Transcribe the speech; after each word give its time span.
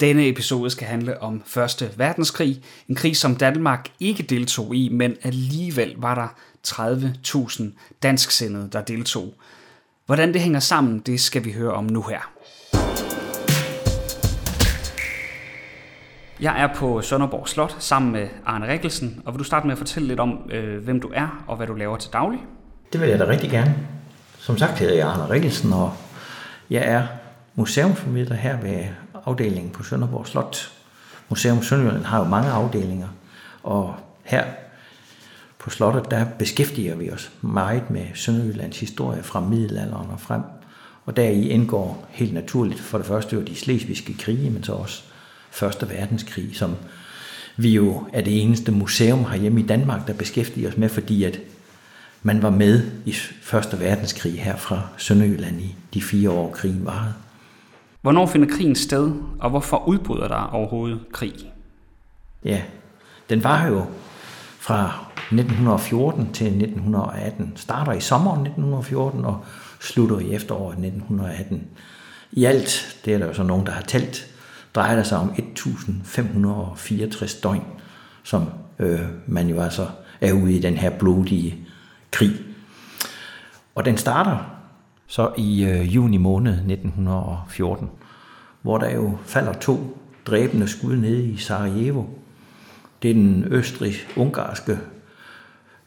Denne 0.00 0.28
episode 0.28 0.70
skal 0.70 0.86
handle 0.86 1.22
om 1.22 1.42
Første 1.46 1.90
Verdenskrig, 1.96 2.62
en 2.88 2.94
krig 2.94 3.16
som 3.16 3.36
Danmark 3.36 3.88
ikke 4.00 4.22
deltog 4.22 4.74
i, 4.74 4.88
men 4.88 5.16
alligevel 5.22 5.94
var 5.98 6.14
der 6.14 6.28
30.000 6.68 7.62
dansksindede, 8.02 8.68
der 8.72 8.80
deltog. 8.80 9.34
Hvordan 10.06 10.32
det 10.32 10.40
hænger 10.40 10.60
sammen, 10.60 10.98
det 10.98 11.20
skal 11.20 11.44
vi 11.44 11.52
høre 11.52 11.72
om 11.72 11.84
nu 11.84 12.02
her. 12.02 12.32
Jeg 16.40 16.62
er 16.62 16.74
på 16.74 17.02
Sønderborg 17.02 17.48
Slot 17.48 17.76
sammen 17.78 18.12
med 18.12 18.28
Arne 18.46 18.72
Rikkelsen, 18.72 19.22
og 19.24 19.32
vil 19.32 19.38
du 19.38 19.44
starte 19.44 19.66
med 19.66 19.72
at 19.72 19.78
fortælle 19.78 20.08
lidt 20.08 20.20
om, 20.20 20.50
øh, 20.52 20.84
hvem 20.84 21.00
du 21.00 21.10
er 21.14 21.44
og 21.46 21.56
hvad 21.56 21.66
du 21.66 21.74
laver 21.74 21.96
til 21.96 22.12
daglig? 22.12 22.40
Det 22.92 23.00
vil 23.00 23.08
jeg 23.08 23.18
da 23.18 23.26
rigtig 23.26 23.50
gerne. 23.50 23.76
Som 24.38 24.58
sagt 24.58 24.78
hedder 24.78 24.94
jeg 24.94 25.08
Arne 25.08 25.30
Rikkelsen, 25.30 25.72
og 25.72 25.92
jeg 26.70 26.82
er 26.86 27.06
museumformidler 27.54 28.36
her 28.36 28.60
ved 28.60 28.84
afdelingen 29.26 29.70
på 29.70 29.82
Sønderborg 29.82 30.26
Slot. 30.26 30.72
Museum 31.28 31.62
Sønderjylland 31.62 32.04
har 32.04 32.18
jo 32.18 32.24
mange 32.24 32.50
afdelinger, 32.50 33.08
og 33.62 33.94
her 34.24 34.44
på 35.58 35.70
slottet, 35.70 36.10
der 36.10 36.24
beskæftiger 36.38 36.94
vi 36.94 37.10
os 37.10 37.30
meget 37.40 37.90
med 37.90 38.06
Sønderjyllands 38.14 38.80
historie 38.80 39.22
fra 39.22 39.40
middelalderen 39.40 40.10
og 40.10 40.20
frem. 40.20 40.42
Og 41.06 41.16
deri 41.16 41.48
indgår 41.48 42.06
helt 42.10 42.34
naturligt 42.34 42.80
for 42.80 42.98
det 42.98 43.06
første 43.06 43.36
jo 43.36 43.42
de 43.42 43.54
slesvigske 43.54 44.14
krige, 44.18 44.50
men 44.50 44.64
så 44.64 44.72
også 44.72 45.02
Første 45.50 45.88
Verdenskrig, 45.88 46.56
som 46.56 46.76
vi 47.56 47.70
jo 47.70 48.04
er 48.12 48.20
det 48.20 48.42
eneste 48.42 48.72
museum 48.72 49.24
herhjemme 49.24 49.60
i 49.60 49.66
Danmark, 49.66 50.06
der 50.06 50.12
beskæftiger 50.12 50.68
os 50.68 50.76
med, 50.76 50.88
fordi 50.88 51.24
at 51.24 51.40
man 52.22 52.42
var 52.42 52.50
med 52.50 52.90
i 53.04 53.12
Første 53.42 53.80
Verdenskrig 53.80 54.42
her 54.42 54.56
fra 54.56 54.88
Sønderjylland 54.96 55.60
i 55.60 55.76
de 55.94 56.02
fire 56.02 56.30
år, 56.30 56.50
krigen 56.50 56.86
varede. 56.86 57.14
Hvornår 58.06 58.26
finder 58.26 58.48
krigen 58.56 58.76
sted, 58.76 59.12
og 59.40 59.50
hvorfor 59.50 59.88
udbryder 59.88 60.28
der 60.28 60.50
overhovedet 60.52 61.00
krig? 61.12 61.52
Ja, 62.44 62.62
den 63.30 63.44
var 63.44 63.66
jo 63.66 63.84
fra 64.58 65.06
1914 65.16 66.32
til 66.32 66.46
1918. 66.46 67.52
Starter 67.56 67.92
i 67.92 68.00
sommeren 68.00 68.40
1914 68.40 69.24
og 69.24 69.44
slutter 69.80 70.18
i 70.18 70.34
efteråret 70.34 70.72
1918. 70.72 71.66
I 72.32 72.44
alt, 72.44 72.98
det 73.04 73.14
er 73.14 73.18
der 73.18 73.26
jo 73.26 73.34
så 73.34 73.42
nogen, 73.42 73.66
der 73.66 73.72
har 73.72 73.82
talt, 73.82 74.26
drejer 74.74 74.96
det 74.96 75.06
sig 75.06 75.18
om 75.18 75.28
1564 75.38 77.34
døgn, 77.34 77.64
som 78.22 78.44
øh, 78.78 79.00
man 79.26 79.48
jo 79.48 79.60
altså 79.60 79.86
er 80.20 80.32
ude 80.32 80.52
i 80.52 80.60
den 80.60 80.74
her 80.74 80.90
blodige 80.98 81.58
krig. 82.10 82.32
Og 83.74 83.84
den 83.84 83.98
starter 83.98 84.56
så 85.06 85.32
i 85.36 85.64
øh, 85.64 85.94
juni 85.94 86.16
måned 86.16 86.52
1914, 86.52 87.90
hvor 88.66 88.78
der 88.78 88.90
jo 88.90 89.18
falder 89.24 89.52
to 89.52 89.98
dræbende 90.26 90.68
skud 90.68 90.96
nede 90.96 91.24
i 91.24 91.36
Sarajevo. 91.36 92.04
Det 93.02 93.10
er 93.10 93.14
den 93.14 93.44
østrig-ungarske, 93.50 94.78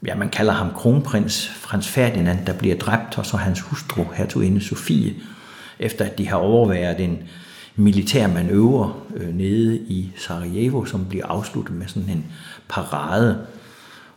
ja 0.05 0.15
man 0.15 0.29
kalder 0.29 0.53
ham 0.53 0.71
kronprins 0.73 1.49
Frans 1.49 1.87
Ferdinand, 1.87 2.45
der 2.45 2.53
bliver 2.53 2.77
dræbt, 2.77 3.17
og 3.17 3.25
så 3.25 3.37
hans 3.37 3.61
hustru, 3.61 4.03
hertuginde 4.13 4.61
Sofie, 4.61 5.15
efter 5.79 6.05
at 6.05 6.17
de 6.17 6.27
har 6.27 6.37
overværet 6.37 6.99
en 6.99 7.23
militær 7.75 8.27
manøvre 8.27 8.93
øh, 9.15 9.35
nede 9.35 9.77
i 9.77 10.11
Sarajevo, 10.17 10.85
som 10.85 11.05
bliver 11.05 11.25
afsluttet 11.25 11.75
med 11.75 11.87
sådan 11.87 12.09
en 12.09 12.25
parade, 12.69 13.45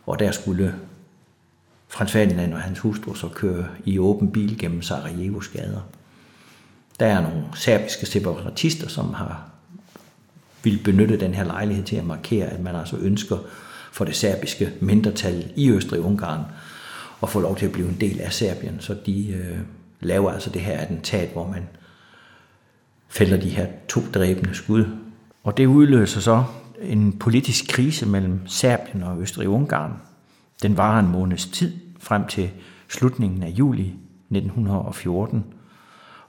og 0.06 0.18
der 0.18 0.30
skulle 0.30 0.74
Frans 1.88 2.12
Ferdinand 2.12 2.54
og 2.54 2.60
hans 2.60 2.78
hustru 2.78 3.14
så 3.14 3.28
køre 3.28 3.66
i 3.84 3.98
åben 3.98 4.32
bil 4.32 4.58
gennem 4.58 4.82
Sarajevos 4.82 5.48
gader. 5.48 5.80
Der 7.00 7.06
er 7.06 7.20
nogle 7.20 7.44
serbiske 7.54 8.06
separatister, 8.06 8.88
som 8.88 9.14
har 9.14 9.52
vil 10.64 10.80
benytte 10.84 11.20
den 11.20 11.34
her 11.34 11.44
lejlighed 11.44 11.84
til 11.84 11.96
at 11.96 12.04
markere, 12.04 12.46
at 12.46 12.60
man 12.60 12.76
altså 12.76 12.96
ønsker 12.96 13.38
for 13.92 14.04
det 14.04 14.16
serbiske 14.16 14.72
mindretal 14.80 15.52
i 15.56 15.70
Østrig-Ungarn 15.70 16.40
at 17.22 17.28
få 17.28 17.40
lov 17.40 17.56
til 17.56 17.66
at 17.66 17.72
blive 17.72 17.88
en 17.88 18.00
del 18.00 18.20
af 18.20 18.32
Serbien. 18.32 18.80
Så 18.80 18.96
de 19.06 19.28
øh, 19.28 19.58
laver 20.00 20.32
altså 20.32 20.50
det 20.50 20.62
her 20.62 20.78
attentat, 20.78 21.28
hvor 21.32 21.48
man 21.48 21.68
fælder 23.08 23.36
de 23.36 23.48
her 23.48 23.66
to 23.88 24.00
dræbende 24.14 24.54
skud. 24.54 24.84
Og 25.44 25.56
det 25.56 25.66
udløser 25.66 26.20
så 26.20 26.44
en 26.82 27.18
politisk 27.18 27.68
krise 27.68 28.06
mellem 28.06 28.46
Serbien 28.46 29.02
og 29.02 29.22
Østrig-Ungarn. 29.22 29.92
Den 30.62 30.76
varer 30.76 31.00
en 31.00 31.08
måneds 31.08 31.46
tid 31.46 31.72
frem 32.00 32.26
til 32.26 32.50
slutningen 32.88 33.42
af 33.42 33.48
juli 33.48 33.94
1914 34.30 35.44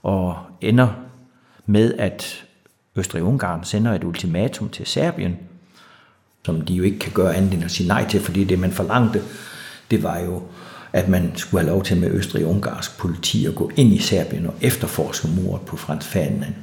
og 0.03 0.37
ender 0.61 0.87
med, 1.65 1.93
at 1.93 2.45
Østrig-Ungarn 2.95 3.63
sender 3.63 3.93
et 3.93 4.03
ultimatum 4.03 4.69
til 4.69 4.85
Serbien, 4.85 5.37
som 6.45 6.61
de 6.61 6.73
jo 6.73 6.83
ikke 6.83 6.99
kan 6.99 7.11
gøre 7.11 7.35
andet 7.35 7.53
end 7.53 7.63
at 7.63 7.71
sige 7.71 7.87
nej 7.87 8.07
til, 8.07 8.19
fordi 8.19 8.43
det 8.43 8.59
man 8.59 8.71
forlangte, 8.71 9.21
det 9.91 10.03
var 10.03 10.19
jo, 10.19 10.43
at 10.93 11.09
man 11.09 11.31
skulle 11.35 11.61
have 11.61 11.71
lov 11.73 11.83
til 11.83 11.97
med 11.97 12.11
Østrig-Ungarsk 12.11 12.97
politi 12.97 13.45
at 13.45 13.55
gå 13.55 13.71
ind 13.75 13.93
i 13.93 13.99
Serbien 13.99 14.47
og 14.47 14.53
efterforske 14.61 15.27
mordet 15.27 15.67
på 15.67 15.77
Frans 15.77 16.07
Ferdinand. 16.07 16.55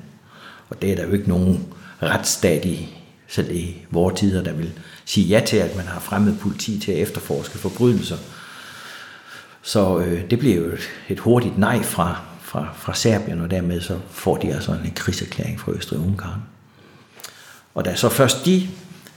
Og 0.71 0.83
det 0.83 0.93
er 0.93 0.97
der 0.97 1.07
jo 1.07 1.13
ikke 1.13 1.29
nogen 1.29 1.67
retsstat 2.03 2.65
i, 2.65 2.97
selv 3.29 3.51
i 3.51 3.77
vores 3.91 4.21
tider, 4.21 4.43
der 4.43 4.53
vil 4.53 4.73
sige 5.05 5.27
ja 5.27 5.41
til, 5.47 5.57
at 5.57 5.77
man 5.77 5.87
har 5.87 6.01
fremmed 6.01 6.37
politi 6.37 6.79
til 6.79 6.93
at 6.93 6.99
efterforske 6.99 7.59
forbrydelser. 7.59 8.17
Så 9.63 9.99
øh, 9.99 10.31
det 10.31 10.39
bliver 10.39 10.57
jo 10.57 10.65
et, 10.65 10.91
et 11.09 11.19
hurtigt 11.19 11.59
nej 11.59 11.83
fra, 11.83 12.30
fra, 12.51 12.69
fra 12.75 12.95
Serbien, 12.95 13.41
og 13.41 13.51
dermed 13.51 13.81
så 13.81 13.99
får 14.11 14.37
de 14.37 14.55
altså 14.55 14.73
en 14.73 14.93
krigserklæring 14.95 15.61
fra 15.61 15.73
Østrig-Ungarn. 15.73 16.41
Og 17.75 17.85
da 17.85 17.95
så 17.95 18.09
først 18.09 18.45
de 18.45 18.69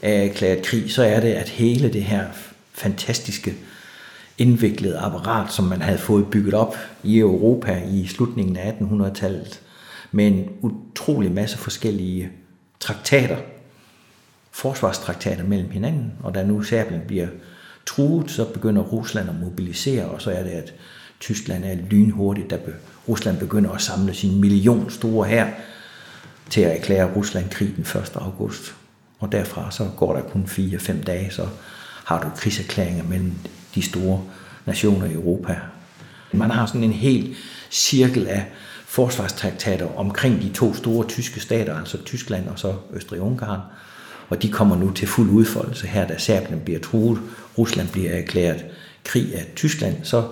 er 0.01 0.23
erklæret 0.23 0.65
krig, 0.65 0.91
så 0.91 1.03
er 1.03 1.19
det, 1.19 1.33
at 1.33 1.49
hele 1.49 1.93
det 1.93 2.03
her 2.03 2.25
fantastiske 2.73 3.55
indviklede 4.37 4.97
apparat, 4.97 5.51
som 5.53 5.65
man 5.65 5.81
havde 5.81 5.97
fået 5.97 6.27
bygget 6.31 6.53
op 6.53 6.75
i 7.03 7.19
Europa 7.19 7.81
i 7.91 8.07
slutningen 8.07 8.57
af 8.57 8.71
1800-tallet, 8.71 9.61
med 10.11 10.27
en 10.27 10.49
utrolig 10.61 11.31
masse 11.31 11.57
forskellige 11.57 12.29
traktater, 12.79 13.37
forsvarstraktater 14.51 15.43
mellem 15.43 15.71
hinanden, 15.71 16.13
og 16.23 16.35
da 16.35 16.43
nu 16.43 16.61
Serbien 16.61 17.01
bliver 17.07 17.27
truet, 17.85 18.31
så 18.31 18.45
begynder 18.45 18.81
Rusland 18.81 19.29
at 19.29 19.39
mobilisere, 19.41 20.05
og 20.05 20.21
så 20.21 20.31
er 20.31 20.43
det, 20.43 20.51
at 20.51 20.73
Tyskland 21.23 21.63
er 21.65 21.75
lynhurtigt, 21.89 22.49
da 22.49 22.57
Rusland 23.07 23.37
begynder 23.37 23.71
at 23.71 23.81
samle 23.81 24.13
sin 24.13 24.41
million 24.41 24.89
store 24.89 25.27
her 25.27 25.47
til 26.49 26.61
at 26.61 26.77
erklære 26.77 27.13
Rusland 27.15 27.49
krig 27.49 27.73
den 27.75 28.01
1. 28.01 28.11
august. 28.15 28.75
Og 29.19 29.31
derfra 29.31 29.71
så 29.71 29.89
går 29.97 30.15
der 30.15 30.21
kun 30.21 30.43
4-5 30.47 31.03
dage, 31.03 31.31
så 31.31 31.47
har 32.05 32.21
du 32.21 32.29
krigserklæringer 32.37 33.03
mellem 33.03 33.33
de 33.75 33.81
store 33.81 34.21
nationer 34.65 35.05
i 35.05 35.13
Europa. 35.13 35.59
Man 36.33 36.51
har 36.51 36.65
sådan 36.65 36.83
en 36.83 36.93
hel 36.93 37.35
cirkel 37.71 38.27
af 38.27 38.45
forsvarstraktater 38.85 39.97
omkring 39.97 40.41
de 40.41 40.49
to 40.49 40.73
store 40.73 41.07
tyske 41.07 41.39
stater, 41.39 41.79
altså 41.79 41.97
Tyskland 42.03 42.47
og 42.47 42.59
så 42.59 42.75
Østrig-Ungarn. 42.93 43.59
Og 44.29 44.41
de 44.41 44.51
kommer 44.51 44.75
nu 44.75 44.91
til 44.91 45.07
fuld 45.07 45.29
udfoldelse 45.29 45.87
her, 45.87 46.07
da 46.07 46.17
Serbien 46.17 46.59
bliver 46.59 46.79
truet, 46.79 47.19
Rusland 47.57 47.89
bliver 47.89 48.11
erklæret 48.11 48.65
krig 49.03 49.35
af 49.35 49.45
Tyskland, 49.55 49.95
så 50.03 50.27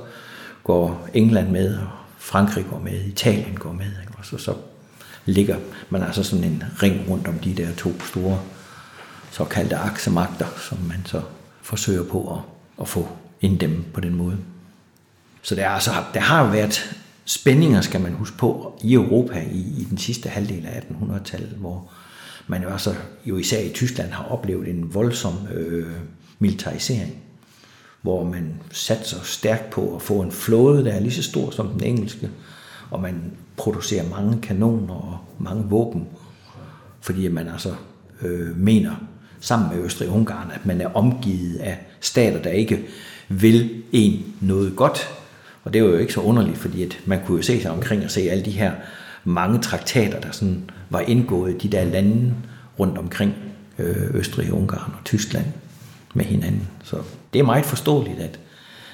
går 0.63 1.09
England 1.13 1.49
med, 1.49 1.77
og 1.77 1.87
Frankrig 2.17 2.65
går 2.69 2.79
med, 2.79 3.05
Italien 3.05 3.55
går 3.55 3.71
med, 3.71 3.91
og 4.17 4.25
så, 4.25 4.37
så 4.37 4.53
ligger 5.25 5.57
man 5.89 6.03
altså 6.03 6.23
sådan 6.23 6.43
en 6.43 6.63
ring 6.83 7.09
rundt 7.09 7.27
om 7.27 7.33
de 7.33 7.53
der 7.53 7.75
to 7.77 8.01
store 8.01 8.39
såkaldte 9.31 9.75
aksemagter, 9.75 10.47
som 10.69 10.77
man 10.77 11.05
så 11.05 11.21
forsøger 11.61 12.03
på 12.03 12.33
at, 12.33 12.39
at 12.81 12.87
få 12.87 13.07
dem 13.41 13.85
på 13.93 14.01
den 14.01 14.15
måde. 14.15 14.37
Så 15.41 15.55
der, 15.55 15.65
er 15.65 15.69
altså, 15.69 15.91
der 16.13 16.19
har 16.19 16.51
været 16.51 16.95
spændinger, 17.25 17.81
skal 17.81 18.01
man 18.01 18.13
huske 18.13 18.37
på, 18.37 18.79
i 18.83 18.93
Europa 18.93 19.39
i, 19.51 19.81
i 19.81 19.87
den 19.89 19.97
sidste 19.97 20.29
halvdel 20.29 20.65
af 20.65 20.79
1800-tallet, 20.79 21.49
hvor 21.49 21.91
man 22.47 22.63
jo 22.63 22.69
altså 22.69 22.95
jo 23.25 23.37
især 23.37 23.61
i 23.61 23.69
Tyskland 23.73 24.11
har 24.11 24.23
oplevet 24.23 24.67
en 24.67 24.93
voldsom 24.93 25.33
øh, 25.53 25.91
militarisering, 26.39 27.23
hvor 28.01 28.23
man 28.23 28.53
satte 28.71 29.09
sig 29.09 29.19
stærkt 29.23 29.69
på 29.69 29.95
at 29.95 30.01
få 30.01 30.21
en 30.21 30.31
flåde, 30.31 30.85
der 30.85 30.93
er 30.93 30.99
lige 30.99 31.13
så 31.13 31.23
stor 31.23 31.51
som 31.51 31.67
den 31.67 31.83
engelske, 31.83 32.29
og 32.89 33.01
man 33.01 33.31
producerer 33.57 34.09
mange 34.09 34.41
kanoner 34.41 34.93
og 34.93 35.17
mange 35.39 35.63
våben, 35.63 36.07
fordi 37.01 37.27
man 37.27 37.47
altså 37.47 37.73
øh, 38.21 38.57
mener 38.57 38.91
sammen 39.39 39.77
med 39.77 39.85
Østrig-Ungarn, 39.85 40.51
at 40.51 40.65
man 40.65 40.81
er 40.81 40.87
omgivet 40.87 41.57
af 41.57 41.77
stater, 41.99 42.41
der 42.41 42.49
ikke 42.49 42.85
vil 43.29 43.83
en 43.91 44.23
noget 44.41 44.75
godt. 44.75 45.09
Og 45.63 45.73
det 45.73 45.83
var 45.83 45.89
jo 45.89 45.97
ikke 45.97 46.13
så 46.13 46.21
underligt, 46.21 46.57
fordi 46.57 46.83
at 46.83 46.99
man 47.05 47.19
kunne 47.25 47.37
jo 47.37 47.43
se 47.43 47.61
sig 47.61 47.71
omkring 47.71 48.03
og 48.03 48.11
se 48.11 48.21
alle 48.21 48.45
de 48.45 48.51
her 48.51 48.71
mange 49.23 49.59
traktater, 49.59 50.19
der 50.19 50.31
sådan 50.31 50.69
var 50.89 50.99
indgået 50.99 51.53
i 51.53 51.57
de 51.57 51.77
der 51.77 51.83
lande 51.83 52.33
rundt 52.79 52.97
omkring 52.97 53.33
øh, 53.79 54.15
Østrig, 54.15 54.53
Ungarn 54.53 54.91
og 54.97 55.03
Tyskland 55.05 55.45
med 56.13 56.25
hinanden. 56.25 56.67
Så 56.83 56.97
det 57.33 57.39
er 57.39 57.43
meget 57.43 57.65
forståeligt, 57.65 58.19
at, 58.19 58.39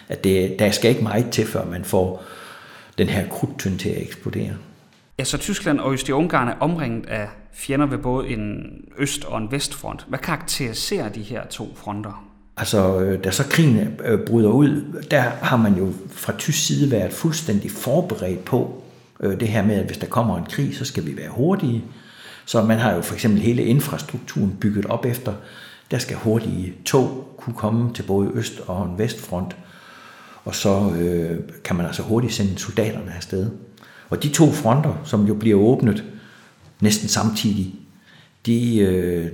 at 0.10 0.24
det, 0.24 0.60
der 0.60 0.72
skal 0.72 0.90
ikke 0.90 1.04
meget 1.04 1.30
til, 1.30 1.46
før 1.46 1.66
man 1.66 1.86
får 1.86 2.24
den 2.98 3.08
her 3.08 3.28
krudtøn 3.30 3.78
til 3.78 3.90
at 3.90 4.02
eksplodere. 4.02 4.54
Ja, 5.20 5.24
så 5.24 5.38
Tyskland 5.38 5.80
og 5.80 5.94
Østrig-Ungarn 5.94 6.48
er 6.48 6.56
omringet 6.60 7.06
af 7.06 7.28
fjender 7.54 7.86
ved 7.86 7.98
både 7.98 8.28
en 8.28 8.64
øst- 8.98 9.26
og 9.26 9.38
en 9.38 9.52
vestfront. 9.52 10.06
Hvad 10.08 10.20
karakteriserer 10.20 11.10
de 11.10 11.22
her 11.22 11.48
to 11.48 11.74
fronter? 11.76 12.28
Altså, 12.58 13.00
øh, 13.00 13.24
da 13.24 13.32
så 13.32 13.44
krigen 13.50 13.98
øh, 14.06 14.20
bryder 14.20 14.50
ud, 14.50 15.04
der 15.12 15.20
har 15.20 15.58
man 15.58 15.74
jo 15.78 15.94
fra 16.12 16.34
tysk 16.38 16.66
side 16.68 16.92
været 16.92 17.14
fuldstændig 17.14 17.72
forberedt 17.72 18.46
på 18.46 18.84
øh, 19.20 19.40
det 19.40 19.48
her 19.48 19.64
med, 19.64 19.76
at 19.76 19.86
hvis 19.86 19.98
der 19.98 20.08
kommer 20.08 20.38
en 20.38 20.46
krig, 20.46 20.76
så 20.76 20.86
skal 20.86 21.06
vi 21.06 21.18
være 21.18 21.30
hurtige. 21.30 21.84
Så 22.46 22.64
man 22.64 22.78
har 22.78 22.94
jo 22.94 23.02
for 23.02 23.14
eksempel 23.14 23.42
hele 23.42 23.64
infrastrukturen 23.64 24.58
bygget 24.62 24.86
op 24.86 25.06
efter, 25.06 25.34
der 25.92 25.98
skal 25.98 26.16
hurtige 26.18 26.74
tog 26.86 27.34
kunne 27.38 27.56
komme 27.56 27.94
til 27.94 28.04
både 28.04 28.32
øst- 28.34 28.62
og 28.68 28.86
en 28.86 28.98
vestfront, 28.98 29.56
og 30.46 30.56
så 30.56 30.92
øh, 30.92 31.40
kan 31.64 31.76
man 31.76 31.86
altså 31.86 32.04
hurtigt 32.04 32.34
sende 32.34 32.58
soldaterne 32.60 33.14
afsted. 33.16 33.52
Og 34.10 34.24
de 34.24 34.30
to 34.30 34.52
fronter, 34.52 35.02
som 35.04 35.26
jo 35.26 35.34
bliver 35.34 35.60
åbnet 35.60 36.04
næsten 36.82 37.10
samtidig, 37.10 37.76
de 38.46 38.78
øh, 38.78 39.32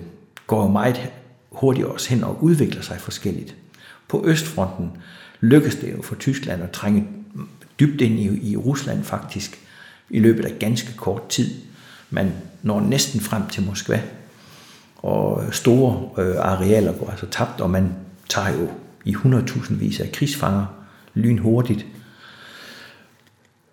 går 0.47 0.61
jo 0.61 0.67
meget 0.67 1.11
hurtigt 1.51 1.87
også 1.87 2.09
hen 2.09 2.23
og 2.23 2.43
udvikler 2.43 2.81
sig 2.81 2.99
forskelligt. 2.99 3.55
På 4.07 4.23
Østfronten 4.25 4.91
lykkedes 5.39 5.75
det 5.75 5.91
jo 5.91 6.01
for 6.01 6.15
Tyskland 6.15 6.63
at 6.63 6.71
trænge 6.71 7.07
dybt 7.79 8.01
ind 8.01 8.19
i, 8.19 8.51
i 8.51 8.57
Rusland 8.57 9.03
faktisk 9.03 9.59
i 10.09 10.19
løbet 10.19 10.45
af 10.45 10.59
ganske 10.59 10.97
kort 10.97 11.27
tid. 11.29 11.49
Man 12.09 12.33
når 12.61 12.81
næsten 12.81 13.19
frem 13.19 13.47
til 13.47 13.63
Moskva, 13.63 14.01
og 15.03 15.43
store 15.51 16.09
øh, 16.17 16.35
arealer 16.39 16.93
går 16.93 17.09
altså 17.09 17.25
tabt, 17.25 17.61
og 17.61 17.69
man 17.69 17.93
tager 18.29 18.49
jo 18.49 18.67
i 19.05 19.15
100.000 19.15 19.73
vis 19.73 19.99
af 19.99 20.11
krigsfanger 20.11 20.65
lynhurtigt. 21.13 21.85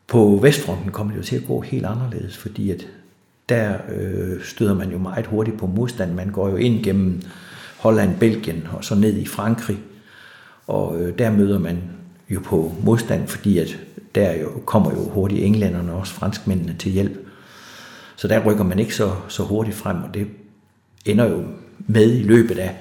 På 0.07 0.39
Vestfronten 0.43 0.91
kommer 0.91 1.13
det 1.13 1.19
jo 1.19 1.25
til 1.25 1.37
at 1.37 1.47
gå 1.47 1.61
helt 1.61 1.87
anderledes, 1.87 2.37
fordi 2.37 2.71
at 2.71 2.87
der 3.49 3.75
øh, 3.93 4.43
støder 4.43 4.75
man 4.75 4.91
jo 4.91 4.99
meget 4.99 5.27
hurtigt 5.27 5.59
på 5.59 5.67
modstand. 5.67 6.15
Man 6.15 6.31
går 6.31 6.49
jo 6.49 6.57
ind 6.57 6.85
gennem 6.85 7.23
Holland, 7.79 8.19
Belgien 8.19 8.69
og 8.73 8.85
så 8.85 8.95
ned 8.95 9.17
i 9.17 9.27
Frankrig. 9.27 9.79
Og 10.67 11.01
øh, 11.01 11.19
der 11.19 11.31
møder 11.31 11.59
man 11.59 11.83
jo 12.31 12.41
på 12.45 12.75
modstand, 12.85 13.29
fordi 13.29 13.59
at 13.59 13.79
der 14.15 14.33
jo 14.35 14.49
kommer 14.67 14.91
jo 14.91 15.09
hurtigt 15.09 15.45
englænderne 15.45 15.93
og 15.93 15.99
også 15.99 16.13
franskmændene 16.13 16.77
til 16.79 16.93
hjælp. 16.93 17.27
Så 18.17 18.29
der 18.29 18.45
rykker 18.45 18.65
man 18.65 18.79
ikke 18.79 18.95
så, 18.95 19.13
så 19.29 19.43
hurtigt 19.43 19.77
frem, 19.77 20.03
og 20.03 20.15
det 20.15 20.27
ender 21.05 21.29
jo 21.29 21.45
med 21.87 22.13
i 22.19 22.23
løbet 22.23 22.59
af 22.59 22.77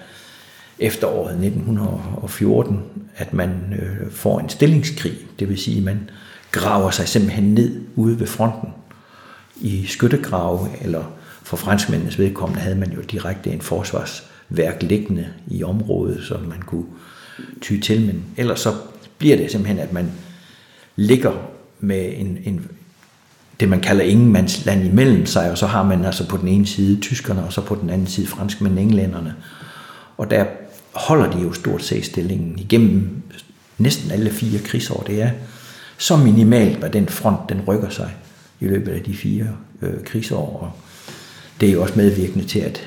efteråret 0.79 1.31
1914, 1.31 2.79
at 3.15 3.33
man 3.33 3.49
øh, 3.81 4.11
får 4.11 4.39
en 4.39 4.49
stillingskrig. 4.49 5.17
Det 5.39 5.49
vil 5.49 5.57
sige, 5.57 5.77
at 5.77 5.83
man 5.83 6.09
graver 6.51 6.91
sig 6.91 7.07
simpelthen 7.07 7.53
ned 7.53 7.81
ude 7.95 8.19
ved 8.19 8.27
fronten 8.27 8.69
i 9.61 9.85
skyttegrave, 9.85 10.69
eller 10.81 11.03
for 11.43 11.57
franskmændenes 11.57 12.19
vedkommende 12.19 12.61
havde 12.61 12.75
man 12.75 12.91
jo 12.91 13.01
direkte 13.01 13.49
en 13.49 13.61
forsvarsværk 13.61 14.83
liggende 14.83 15.27
i 15.47 15.63
området, 15.63 16.23
som 16.23 16.41
man 16.41 16.61
kunne 16.61 16.85
ty 17.61 17.79
til, 17.79 18.05
men 18.05 18.25
ellers 18.37 18.59
så 18.59 18.73
bliver 19.17 19.37
det 19.37 19.51
simpelthen, 19.51 19.79
at 19.79 19.93
man 19.93 20.11
ligger 20.95 21.51
med 21.79 22.13
en, 22.17 22.37
en, 22.43 22.67
det 23.59 23.69
man 23.69 23.81
kalder 23.81 24.03
ingenmandsland 24.03 24.85
imellem 24.85 25.25
sig, 25.25 25.51
og 25.51 25.57
så 25.57 25.67
har 25.67 25.83
man 25.83 26.05
altså 26.05 26.27
på 26.27 26.37
den 26.37 26.47
ene 26.47 26.67
side 26.67 26.99
tyskerne, 27.01 27.43
og 27.43 27.53
så 27.53 27.61
på 27.61 27.75
den 27.75 27.89
anden 27.89 28.07
side 28.07 28.27
franskmænd 28.27 28.79
englænderne. 28.79 29.35
Og 30.17 30.31
der 30.31 30.45
holder 30.91 31.31
de 31.31 31.41
jo 31.41 31.53
stort 31.53 31.83
set 31.83 32.05
stillingen 32.05 32.59
igennem 32.59 33.21
næsten 33.77 34.11
alle 34.11 34.29
fire 34.29 34.59
krigsår. 34.59 35.03
Det 35.07 35.21
er 35.21 35.29
så 35.97 36.17
minimalt, 36.17 36.77
hvad 36.77 36.89
den 36.89 37.09
front 37.09 37.49
den 37.49 37.61
rykker 37.67 37.89
sig 37.89 38.15
i 38.59 38.67
løbet 38.67 38.91
af 38.91 39.01
de 39.01 39.15
fire 39.15 39.47
øh, 39.81 40.03
krigsår. 40.05 40.59
Og 40.61 40.71
det 41.61 41.69
er 41.69 41.73
jo 41.73 41.81
også 41.81 41.93
medvirkende 41.95 42.45
til, 42.45 42.59
at 42.59 42.81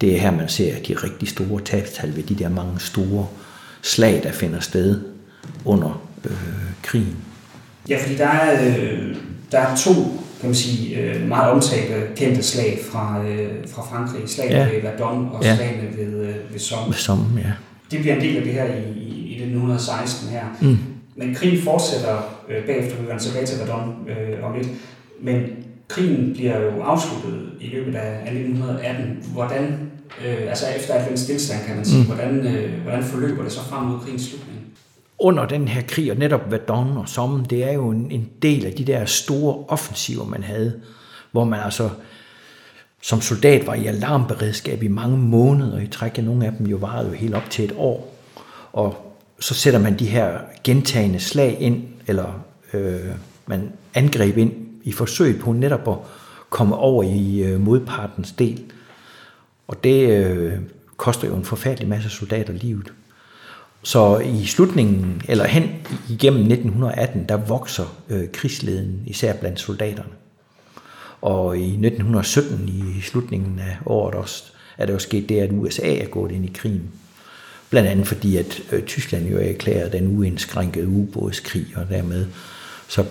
det 0.00 0.14
er 0.14 0.20
her, 0.20 0.30
man 0.30 0.48
ser 0.48 0.74
de 0.88 0.94
rigtig 0.94 1.28
store 1.28 1.62
tabstal 1.62 2.16
ved 2.16 2.22
de 2.22 2.34
der 2.34 2.48
mange 2.48 2.80
store 2.80 3.26
slag, 3.82 4.20
der 4.22 4.32
finder 4.32 4.60
sted 4.60 5.00
under 5.64 6.02
øh, 6.24 6.32
krigen. 6.82 7.16
Ja, 7.88 8.02
fordi 8.02 8.16
der 8.16 8.26
er, 8.26 8.66
øh, 8.66 9.16
der 9.52 9.58
er 9.58 9.76
to 9.76 9.92
kan 10.40 10.48
man 10.48 10.54
sige, 10.54 10.96
øh, 10.96 11.28
meget 11.28 11.50
omtalte 11.50 11.94
kendte 12.16 12.42
slag 12.42 12.78
fra, 12.90 13.24
øh, 13.24 13.48
fra 13.68 13.82
Frankrig. 13.82 14.28
Slaget 14.28 14.50
ja. 14.50 14.64
ved 14.64 14.82
Verdun 14.82 15.28
og 15.32 15.42
ja. 15.42 15.56
slagene 15.56 15.96
ved, 15.96 16.26
øh, 16.26 16.34
ved 16.52 16.58
Somme. 16.58 16.86
Ved 16.86 16.94
Somme, 16.94 17.24
ja. 17.36 17.52
Det 17.90 18.00
bliver 18.00 18.14
en 18.14 18.20
del 18.20 18.36
af 18.36 18.42
det 18.42 18.52
her 18.52 18.64
i, 18.64 18.92
i, 18.98 19.28
i 19.28 19.34
1916 19.34 20.28
her. 20.28 20.44
Mm. 20.60 20.78
Men 21.16 21.34
krigen 21.34 21.62
fortsætter 21.62 22.16
øh, 22.48 22.66
bagefter, 22.66 22.96
vi 23.00 23.06
vender 23.06 23.18
tilbage 23.18 23.46
til 23.46 23.58
Verdun 23.58 23.94
øh, 24.08 24.44
om 24.44 24.54
lidt. 24.56 24.68
Men 25.22 25.42
krigen 25.88 26.32
bliver 26.34 26.60
jo 26.60 26.82
afsluttet 26.82 27.50
i 27.60 27.66
løbet 27.66 27.94
af, 27.94 28.10
af 28.26 28.32
1918. 28.32 29.24
Hvordan, 29.32 29.62
øh, 30.26 30.48
altså 30.48 30.64
efter 30.76 30.94
at 30.94 31.08
den 31.08 31.16
stillstand, 31.16 31.66
kan 31.66 31.76
man 31.76 31.84
sige, 31.84 32.00
mm. 32.00 32.06
hvordan, 32.06 32.46
øh, 32.46 32.82
hvordan 32.82 33.04
forløber 33.04 33.42
det 33.42 33.52
så 33.52 33.60
frem 33.60 33.84
mod 33.84 33.98
krigens 34.00 34.22
slutning? 34.22 34.55
Under 35.18 35.46
den 35.46 35.68
her 35.68 35.82
krig, 35.88 36.10
og 36.10 36.16
netop 36.16 36.50
Verdun 36.50 36.96
og 36.96 37.08
Somme, 37.08 37.44
det 37.50 37.64
er 37.64 37.72
jo 37.72 37.90
en, 37.90 38.10
en 38.10 38.28
del 38.42 38.66
af 38.66 38.72
de 38.72 38.84
der 38.84 39.04
store 39.04 39.64
offensiver, 39.68 40.24
man 40.24 40.42
havde, 40.42 40.80
hvor 41.32 41.44
man 41.44 41.60
altså 41.60 41.90
som 43.02 43.20
soldat 43.20 43.66
var 43.66 43.74
i 43.74 43.86
alarmberedskab 43.86 44.82
i 44.82 44.88
mange 44.88 45.18
måneder 45.18 45.78
i 45.78 45.86
træk, 45.86 46.18
og 46.18 46.24
nogle 46.24 46.46
af 46.46 46.52
dem 46.58 46.66
jo 46.66 46.76
varede 46.76 47.08
jo 47.08 47.14
helt 47.14 47.34
op 47.34 47.50
til 47.50 47.64
et 47.64 47.72
år. 47.76 48.16
Og 48.72 49.16
så 49.40 49.54
sætter 49.54 49.80
man 49.80 49.98
de 49.98 50.06
her 50.06 50.38
gentagende 50.64 51.20
slag 51.20 51.56
ind, 51.60 51.82
eller 52.06 52.44
øh, 52.72 53.00
man 53.46 53.72
angreb 53.94 54.36
ind 54.36 54.52
i 54.84 54.92
forsøg 54.92 55.40
på 55.40 55.52
netop 55.52 55.88
at 55.88 55.96
komme 56.50 56.76
over 56.76 57.02
i 57.02 57.42
øh, 57.42 57.60
modpartens 57.60 58.32
del. 58.32 58.64
Og 59.68 59.84
det 59.84 60.10
øh, 60.10 60.52
koster 60.96 61.28
jo 61.28 61.36
en 61.36 61.44
forfærdelig 61.44 61.88
masse 61.88 62.10
soldater 62.10 62.52
livet. 62.52 62.92
Så 63.82 64.18
i 64.18 64.46
slutningen, 64.46 65.22
eller 65.28 65.46
hen 65.46 65.70
igennem 66.10 66.40
1918, 66.40 67.24
der 67.28 67.36
vokser 67.36 67.96
øh, 68.08 68.32
krigsleden, 68.32 69.02
især 69.06 69.32
blandt 69.32 69.60
soldaterne. 69.60 70.12
Og 71.20 71.58
i 71.58 71.66
1917, 71.66 72.68
i 72.68 73.00
slutningen 73.00 73.58
af 73.58 73.76
året 73.86 74.14
også, 74.14 74.44
er 74.78 74.86
det 74.86 74.92
jo 74.92 74.98
sket 74.98 75.28
det, 75.28 75.40
at 75.40 75.50
USA 75.52 75.94
er 75.96 76.06
gået 76.06 76.32
ind 76.32 76.44
i 76.44 76.52
krigen. 76.54 76.90
Blandt 77.70 77.88
andet 77.88 78.06
fordi, 78.06 78.36
at 78.36 78.60
øh, 78.72 78.82
Tyskland 78.82 79.26
jo 79.26 79.38
erklærer 79.38 79.88
den 79.88 80.18
uindskrænkede 80.18 80.88
ubådskrig, 80.88 81.66
og 81.76 81.88
dermed 81.88 82.26
så 82.88 83.04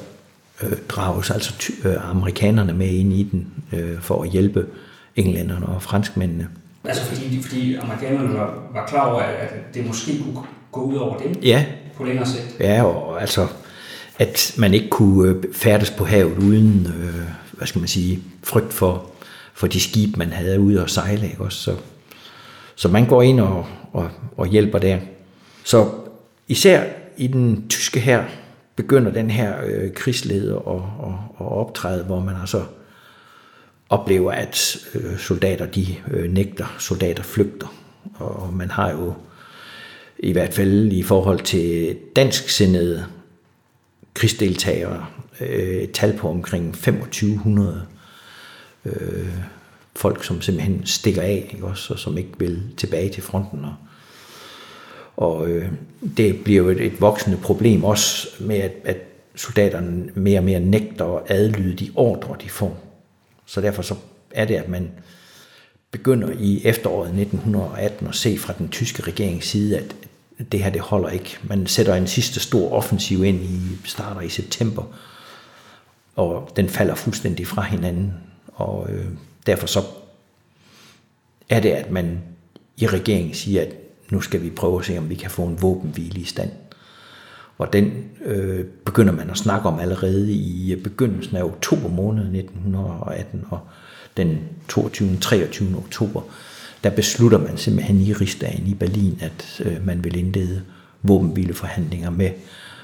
øh, 0.63 0.77
drages 0.89 1.31
altså 1.31 1.53
ty- 1.59 1.85
øh, 1.85 2.09
amerikanerne 2.09 2.73
med 2.73 2.87
ind 2.87 3.13
i 3.13 3.23
den 3.23 3.47
øh, 3.73 3.99
for 4.01 4.23
at 4.23 4.29
hjælpe 4.29 4.65
englænderne 5.15 5.65
og 5.65 5.81
franskmændene. 5.81 6.47
Altså 6.87 7.05
fordi, 7.05 7.41
fordi 7.41 7.75
amerikanerne 7.75 8.33
var, 8.33 8.63
var 8.73 8.87
klar 8.87 9.11
over, 9.11 9.21
at 9.21 9.73
det 9.73 9.87
måske 9.87 10.23
kunne 10.23 10.43
gå 10.71 10.81
ud 10.81 10.95
over 10.95 11.17
dem 11.17 11.41
ja. 11.41 11.65
på 11.97 12.03
længere 12.03 12.25
sigt. 12.25 12.55
Ja, 12.59 12.83
og 12.83 13.21
altså, 13.21 13.47
at 14.19 14.55
man 14.57 14.73
ikke 14.73 14.89
kunne 14.89 15.29
øh, 15.29 15.43
færdes 15.53 15.91
på 15.91 16.05
havet 16.05 16.37
uden, 16.37 16.87
øh, 16.99 17.21
hvad 17.51 17.67
skal 17.67 17.79
man 17.79 17.87
sige, 17.87 18.19
frygt 18.43 18.73
for, 18.73 19.05
for 19.53 19.67
de 19.67 19.79
skib, 19.79 20.17
man 20.17 20.31
havde 20.31 20.59
ude 20.59 20.81
og 20.81 20.89
sejle. 20.89 21.25
Ikke? 21.25 21.41
Også, 21.41 21.57
så, 21.57 21.75
så 22.75 22.87
man 22.87 23.07
går 23.07 23.21
ind 23.21 23.39
og, 23.39 23.65
og, 23.93 24.09
og 24.37 24.47
hjælper 24.47 24.79
der. 24.79 24.97
Så 25.63 25.89
især 26.47 26.83
i 27.17 27.27
den 27.27 27.67
tyske 27.69 27.99
her 27.99 28.23
begynder 28.75 29.11
den 29.11 29.29
her 29.29 29.53
øh, 29.65 29.93
krigsleder 29.93 30.55
at, 30.55 31.07
at, 31.07 31.13
at 31.39 31.51
optræde, 31.51 32.03
hvor 32.03 32.19
man 32.19 32.35
altså 32.41 32.63
oplever, 33.89 34.31
at 34.31 34.77
øh, 34.95 35.17
soldater 35.17 35.65
de 35.65 35.95
øh, 36.11 36.31
nægter, 36.31 36.75
soldater 36.79 37.23
flygter. 37.23 37.75
Og 38.15 38.53
man 38.53 38.69
har 38.69 38.91
jo 38.91 39.13
i 40.19 40.31
hvert 40.31 40.53
fald 40.53 40.91
i 40.91 41.03
forhold 41.03 41.39
til 41.39 41.97
dansksindede 42.15 43.05
krigsdeltagere, 44.13 45.05
øh, 45.41 45.75
et 45.75 45.91
tal 45.91 46.17
på 46.17 46.29
omkring 46.29 46.73
2500 46.73 47.85
øh, 48.85 49.27
folk, 49.95 50.23
som 50.23 50.41
simpelthen 50.41 50.85
stikker 50.85 51.21
af, 51.21 51.49
ikke 51.51 51.65
også, 51.65 51.93
og 51.93 51.99
som 51.99 52.17
ikke 52.17 52.31
vil 52.37 52.63
tilbage 52.77 53.09
til 53.09 53.23
fronten. 53.23 53.65
Og, 53.65 53.75
og 55.17 55.47
øh, 55.47 55.69
det 56.17 56.43
bliver 56.43 56.63
jo 56.63 56.69
et, 56.69 56.81
et 56.81 57.01
voksende 57.01 57.37
problem 57.37 57.83
også 57.83 58.27
med, 58.39 58.55
at, 58.55 58.73
at 58.83 58.97
soldaterne 59.35 60.09
mere 60.13 60.39
og 60.39 60.43
mere 60.43 60.59
nægter 60.59 61.05
at 61.05 61.23
adlyde 61.27 61.75
de 61.75 61.91
ordre, 61.95 62.35
de 62.41 62.49
får. 62.49 62.84
Så 63.45 63.61
derfor 63.61 63.81
så 63.81 63.95
er 64.31 64.45
det, 64.45 64.55
at 64.55 64.69
man 64.69 64.91
begynder 65.91 66.29
i 66.39 66.61
efteråret 66.65 67.19
1918 67.19 68.07
at 68.07 68.15
se 68.15 68.37
fra 68.37 68.53
den 68.57 68.69
tyske 68.69 69.03
regerings 69.03 69.47
side, 69.47 69.77
at 69.77 69.95
det 70.51 70.63
her 70.63 70.69
det 70.69 70.81
holder 70.81 71.09
ikke. 71.09 71.37
Man 71.43 71.67
sætter 71.67 71.95
en 71.95 72.07
sidste 72.07 72.39
stor 72.39 72.71
offensiv 72.73 73.23
ind 73.23 73.41
i 73.43 73.59
starter 73.83 74.21
i 74.21 74.29
september, 74.29 74.83
og 76.15 76.51
den 76.55 76.69
falder 76.69 76.95
fuldstændig 76.95 77.47
fra 77.47 77.61
hinanden. 77.61 78.13
Og 78.47 78.89
øh, 78.89 79.05
derfor 79.45 79.67
så 79.67 79.83
er 81.49 81.59
det, 81.59 81.69
at 81.69 81.91
man 81.91 82.21
i 82.77 82.87
regeringen 82.87 83.33
siger, 83.33 83.61
at 83.61 83.73
nu 84.09 84.21
skal 84.21 84.43
vi 84.43 84.49
prøve 84.49 84.79
at 84.79 84.85
se, 84.85 84.97
om 84.97 85.09
vi 85.09 85.15
kan 85.15 85.31
få 85.31 85.43
en 85.43 85.61
våbenhvile 85.61 86.21
i 86.21 86.25
stand. 86.25 86.51
Og 87.57 87.73
den 87.73 87.91
øh, 88.25 88.65
begynder 88.65 89.13
man 89.13 89.29
at 89.29 89.37
snakke 89.37 89.67
om 89.67 89.79
allerede 89.79 90.31
i 90.33 90.73
øh, 90.73 90.83
begyndelsen 90.83 91.37
af 91.37 91.43
oktober 91.43 91.89
måned 91.89 92.23
1918, 92.23 93.45
og 93.49 93.59
den 94.17 94.39
22. 94.67 95.17
23. 95.17 95.77
oktober, 95.77 96.21
der 96.83 96.89
beslutter 96.89 97.37
man 97.37 97.57
simpelthen 97.57 98.01
i 98.01 98.13
rigsdagen 98.13 98.67
i 98.67 98.73
Berlin, 98.73 99.17
at 99.21 99.61
øh, 99.65 99.85
man 99.85 100.03
vil 100.03 100.15
indlede 100.15 100.61
våbenhvileforhandlinger 101.03 102.09
med 102.09 102.29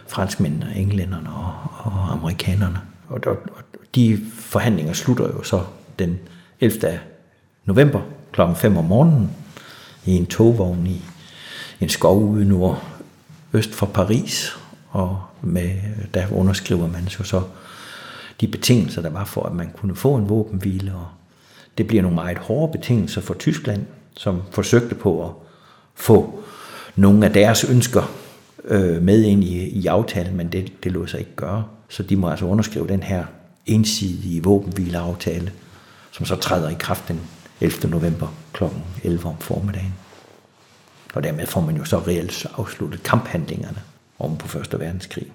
franskmændene, 0.07 0.73
englænderne 0.75 1.29
og, 1.29 1.53
og 1.77 2.11
amerikanerne. 2.11 2.81
Og, 3.07 3.19
og, 3.25 3.37
og 3.55 3.63
de 3.95 4.19
forhandlinger 4.33 4.93
slutter 4.93 5.27
jo 5.27 5.43
så 5.43 5.63
den 5.99 6.19
11. 6.59 6.99
november 7.65 8.01
kl. 8.31 8.41
5 8.55 8.77
om 8.77 8.85
morgenen 8.85 9.31
i 10.05 10.11
en 10.11 10.25
togvogn 10.25 10.87
i 10.87 11.01
en 11.81 11.89
skov 11.89 12.23
ude 12.23 12.45
nord 12.45 12.83
øst 13.53 13.73
for 13.73 13.85
Paris, 13.85 14.57
og 14.91 15.21
med, 15.41 15.71
der 16.13 16.25
underskriver 16.31 16.87
man 16.87 17.07
så 17.07 17.23
så 17.23 17.41
de 18.41 18.47
betingelser, 18.47 19.01
der 19.01 19.09
var 19.09 19.25
for, 19.25 19.43
at 19.43 19.53
man 19.53 19.71
kunne 19.77 19.95
få 19.95 20.15
en 20.15 20.29
våbenhvile, 20.29 20.93
og 20.93 21.07
det 21.77 21.87
bliver 21.87 22.01
nogle 22.01 22.15
meget 22.15 22.37
hårde 22.37 22.71
betingelser 22.71 23.21
for 23.21 23.33
Tyskland, 23.33 23.85
som 24.17 24.41
forsøgte 24.51 24.95
på 24.95 25.25
at 25.25 25.31
få 25.95 26.43
nogle 26.95 27.25
af 27.25 27.33
deres 27.33 27.63
ønsker 27.63 28.11
øh, 28.63 29.01
med 29.01 29.23
ind 29.23 29.43
i, 29.43 29.69
i 29.69 29.87
aftalen, 29.87 30.37
men 30.37 30.51
det, 30.51 30.83
det 30.83 30.91
lod 30.91 31.07
sig 31.07 31.19
ikke 31.19 31.35
gøre. 31.35 31.65
Så 31.89 32.03
de 32.03 32.15
må 32.15 32.29
altså 32.29 32.45
underskrive 32.45 32.87
den 32.87 33.03
her 33.03 33.25
ensidige 33.65 34.43
våbenhvileaftale, 34.43 35.51
som 36.11 36.25
så 36.25 36.35
træder 36.35 36.69
i 36.69 36.75
kraft 36.79 37.07
den 37.07 37.19
11. 37.61 37.89
november 37.89 38.27
kl. 38.53 38.63
11 39.03 39.25
om 39.25 39.37
formiddagen. 39.39 39.93
Og 41.13 41.23
dermed 41.23 41.47
får 41.47 41.61
man 41.61 41.75
jo 41.75 41.85
så 41.85 41.99
reelt 41.99 42.45
afsluttet 42.57 43.03
kamphandlingerne 43.03 43.77
om 44.21 44.37
på 44.37 44.47
Første 44.47 44.79
Verdenskrig. 44.79 45.27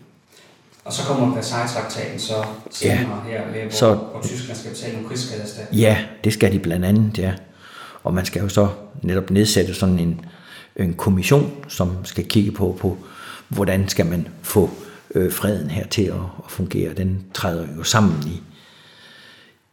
Og 0.85 0.93
så 0.93 1.03
kommer 1.03 1.35
Versailles-traktaten 1.35 2.19
så 2.19 2.45
senere 2.71 3.23
ja, 3.29 3.31
her, 3.31 3.63
hvor, 3.63 3.71
så, 3.71 3.95
hvor 3.95 4.23
Tyskland 4.23 4.59
skal 4.59 4.71
betale 4.71 4.93
nogle 4.93 5.09
krigsskadeerstatninger. 5.09 5.89
Ja, 5.89 5.99
det 6.25 6.33
skal 6.33 6.53
de 6.53 6.59
blandt 6.59 6.85
andet, 6.85 7.19
ja. 7.19 7.35
Og 8.05 8.15
man 8.15 8.25
skal 8.25 8.43
jo 8.43 8.49
så 8.49 8.69
netop 9.03 9.31
nedsætte 9.31 9.75
sådan 9.75 9.99
en, 9.99 10.25
en 10.77 10.95
kommission, 10.95 11.65
som 11.69 12.05
skal 12.05 12.25
kigge 12.29 12.53
på, 12.53 12.77
på 12.81 12.99
hvordan 13.49 13.89
skal 13.89 14.07
man 14.07 14.29
få 14.43 14.71
øh, 15.15 15.33
freden 15.33 15.71
her 15.71 15.87
til 15.87 16.03
at, 16.03 16.15
at 16.15 16.51
fungere. 16.51 16.95
Den 16.95 17.25
træder 17.35 17.67
jo 17.77 17.83
sammen 17.83 18.23
i 18.27 18.43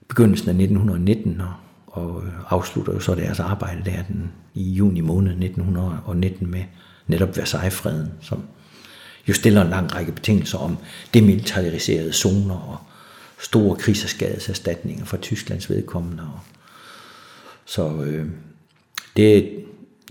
begyndelsen 0.08 0.50
af 0.50 0.54
1919 0.54 1.42
og, 1.42 1.54
og 1.88 2.24
afslutter 2.50 2.94
jo 2.94 3.00
så 3.00 3.16
deres 3.16 3.40
arbejde 3.40 3.92
der 3.92 4.04
den, 4.04 4.32
i 4.54 4.72
juni 4.72 5.02
måned 5.02 5.32
1919 5.32 6.52
med 6.52 6.64
netop 7.08 7.38
Versailles-freden, 7.38 8.14
som 8.22 8.44
jo 9.28 9.34
stiller 9.34 9.62
en 9.62 9.70
lang 9.70 9.96
række 9.96 10.12
betingelser 10.12 10.58
om 10.58 10.78
demilitariserede 11.14 12.14
zoner 12.14 12.56
og 12.56 12.78
store 13.40 13.76
kriserskadeserstatninger 13.76 15.06
for 15.06 15.18
Tysklands 15.18 15.70
vedkommende. 15.70 16.24
Så 17.66 18.04
øh, 18.06 18.26
det, 19.18 19.50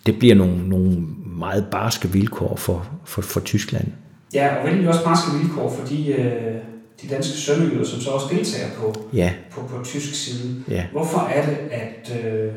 det 0.06 0.18
bliver 0.18 0.34
nogle, 0.34 0.68
nogle 0.68 0.96
meget 1.26 1.66
barske 1.70 2.08
vilkår 2.08 2.56
for, 2.56 2.88
for, 3.04 3.22
for 3.22 3.40
Tyskland. 3.40 3.86
Ja, 4.34 4.56
og 4.56 4.66
vældig 4.66 4.88
også 4.88 5.04
barske 5.04 5.38
vilkår 5.38 5.76
for 5.78 5.86
de, 5.86 6.12
øh, 6.12 6.54
de 7.02 7.08
danske 7.10 7.32
sønderjyder, 7.32 7.84
som 7.84 8.00
så 8.00 8.10
også 8.10 8.26
deltager 8.30 8.70
på, 8.76 9.08
ja. 9.12 9.32
på, 9.50 9.60
på 9.60 9.84
tysk 9.84 10.14
side. 10.14 10.64
Ja. 10.68 10.86
Hvorfor 10.92 11.18
er 11.18 11.46
det, 11.46 11.56
at 11.56 12.24
øh, 12.24 12.52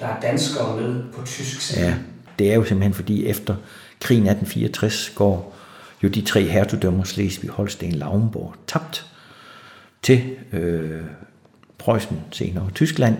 der 0.00 0.06
er 0.06 0.20
danskere 0.20 0.80
med 0.80 1.02
på 1.12 1.26
tysk 1.26 1.60
side? 1.60 1.86
Ja, 1.86 1.94
det 2.38 2.50
er 2.50 2.54
jo 2.54 2.64
simpelthen 2.64 2.94
fordi 2.94 3.26
efter 3.26 3.56
krigen 4.00 4.26
1864 4.26 5.12
går 5.14 5.57
jo 6.02 6.08
de 6.08 6.22
tre 6.22 6.44
hertugdømmer 6.44 7.04
Slesvig, 7.04 7.50
Holsten, 7.50 7.92
Lauenborg 7.92 8.54
tabt 8.66 9.06
til 10.02 10.22
øh, 10.52 11.02
Preussen, 11.78 12.20
senere 12.30 12.70
Tyskland. 12.74 13.16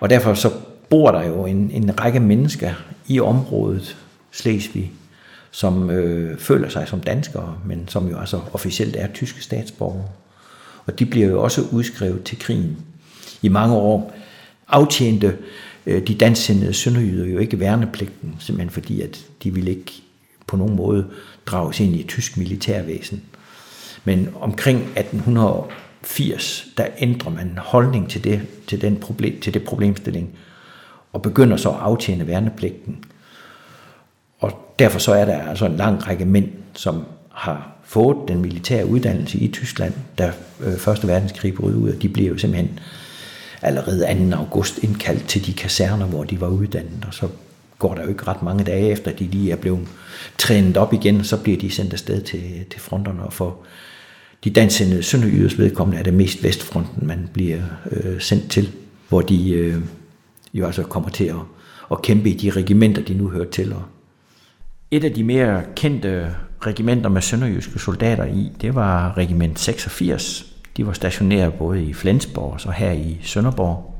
Og 0.00 0.10
derfor 0.10 0.34
så 0.34 0.50
bor 0.90 1.10
der 1.10 1.22
jo 1.26 1.46
en, 1.46 1.70
en 1.70 2.00
række 2.00 2.20
mennesker 2.20 2.74
i 3.06 3.20
området 3.20 3.96
Slesvig, 4.32 4.92
som 5.50 5.90
øh, 5.90 6.38
føler 6.38 6.68
sig 6.68 6.88
som 6.88 7.00
danskere, 7.00 7.58
men 7.64 7.88
som 7.88 8.08
jo 8.08 8.18
altså 8.18 8.40
officielt 8.52 8.96
er 8.96 9.06
tyske 9.06 9.42
statsborgere. 9.42 10.08
Og 10.86 10.98
de 10.98 11.06
bliver 11.06 11.26
jo 11.26 11.42
også 11.42 11.62
udskrevet 11.72 12.24
til 12.24 12.38
krigen. 12.38 12.76
I 13.42 13.48
mange 13.48 13.74
år 13.74 14.14
aftjente 14.68 15.38
øh, 15.86 16.06
de 16.06 16.14
dansksindede 16.14 16.74
sønderjyder 16.74 17.26
jo 17.26 17.38
ikke 17.38 17.60
værnepligten, 17.60 18.36
simpelthen 18.38 18.70
fordi, 18.70 19.00
at 19.00 19.26
de 19.42 19.54
ville 19.54 19.70
ikke 19.70 20.03
på 20.46 20.56
nogen 20.56 20.76
måde 20.76 21.06
drages 21.46 21.80
ind 21.80 21.96
i 21.96 22.00
et 22.00 22.08
tysk 22.08 22.36
militærvæsen. 22.36 23.22
Men 24.04 24.28
omkring 24.40 24.78
1880, 24.78 26.66
der 26.76 26.86
ændrer 26.98 27.30
man 27.30 27.58
holdning 27.58 28.10
til 28.10 28.24
det, 28.24 28.40
til 28.66 28.80
den 28.80 28.96
problem, 28.96 29.40
til 29.40 29.54
det 29.54 29.64
problemstilling, 29.64 30.30
og 31.12 31.22
begynder 31.22 31.56
så 31.56 31.70
at 31.70 31.76
aftjene 31.80 32.26
værnepligten. 32.26 33.04
Og 34.38 34.74
derfor 34.78 34.98
så 34.98 35.12
er 35.12 35.24
der 35.24 35.48
altså 35.48 35.66
en 35.66 35.76
lang 35.76 36.06
række 36.06 36.24
mænd, 36.24 36.48
som 36.74 37.04
har 37.32 37.74
fået 37.84 38.28
den 38.28 38.42
militære 38.42 38.86
uddannelse 38.86 39.38
i 39.38 39.48
Tyskland, 39.48 39.94
da 40.18 40.32
øh, 40.60 40.76
Første 40.76 41.08
Verdenskrig 41.08 41.54
brød 41.54 41.74
ud, 41.74 41.90
og 41.90 42.02
de 42.02 42.08
blev 42.08 42.26
jo 42.26 42.38
simpelthen 42.38 42.80
allerede 43.62 44.30
2. 44.30 44.36
august 44.36 44.78
indkaldt 44.78 45.28
til 45.28 45.46
de 45.46 45.52
kaserner, 45.52 46.06
hvor 46.06 46.24
de 46.24 46.40
var 46.40 46.48
uddannet, 46.48 47.04
og 47.06 47.14
så 47.14 47.28
går 47.78 47.94
der 47.94 48.02
jo 48.02 48.08
ikke 48.08 48.26
ret 48.26 48.42
mange 48.42 48.64
dage 48.64 48.90
efter, 48.90 49.10
at 49.10 49.18
de 49.18 49.24
lige 49.24 49.52
er 49.52 49.56
blevet 49.56 49.88
trænet 50.38 50.76
op 50.76 50.92
igen, 50.92 51.24
så 51.24 51.42
bliver 51.42 51.58
de 51.58 51.70
sendt 51.70 51.92
afsted 51.92 52.22
til, 52.22 52.64
til 52.70 52.80
fronterne, 52.80 53.22
og 53.22 53.32
for 53.32 53.56
de 54.44 54.50
dansende 54.50 55.02
sønderjyders 55.02 55.58
vedkommende 55.58 55.98
er 55.98 56.02
det 56.02 56.14
mest 56.14 56.42
vestfronten, 56.44 57.06
man 57.06 57.28
bliver 57.32 57.62
øh, 57.90 58.20
sendt 58.20 58.50
til, 58.50 58.72
hvor 59.08 59.20
de 59.20 59.50
øh, 59.50 59.76
jo 60.54 60.66
altså 60.66 60.82
kommer 60.82 61.08
til 61.08 61.24
at, 61.24 61.36
at 61.90 62.02
kæmpe 62.02 62.30
i 62.30 62.34
de 62.34 62.50
regimenter, 62.50 63.02
de 63.02 63.14
nu 63.14 63.28
hører 63.28 63.50
til. 63.50 63.72
Og 63.72 63.82
et 64.90 65.04
af 65.04 65.12
de 65.12 65.24
mere 65.24 65.62
kendte 65.76 66.34
regimenter 66.66 67.10
med 67.10 67.22
sønderjyske 67.22 67.78
soldater 67.78 68.24
i, 68.24 68.52
det 68.60 68.74
var 68.74 69.16
regiment 69.16 69.58
86. 69.58 70.46
De 70.76 70.86
var 70.86 70.92
stationeret 70.92 71.54
både 71.54 71.84
i 71.84 71.92
Flensborg 71.92 72.66
og 72.66 72.72
her 72.72 72.92
i 72.92 73.18
Sønderborg. 73.22 73.94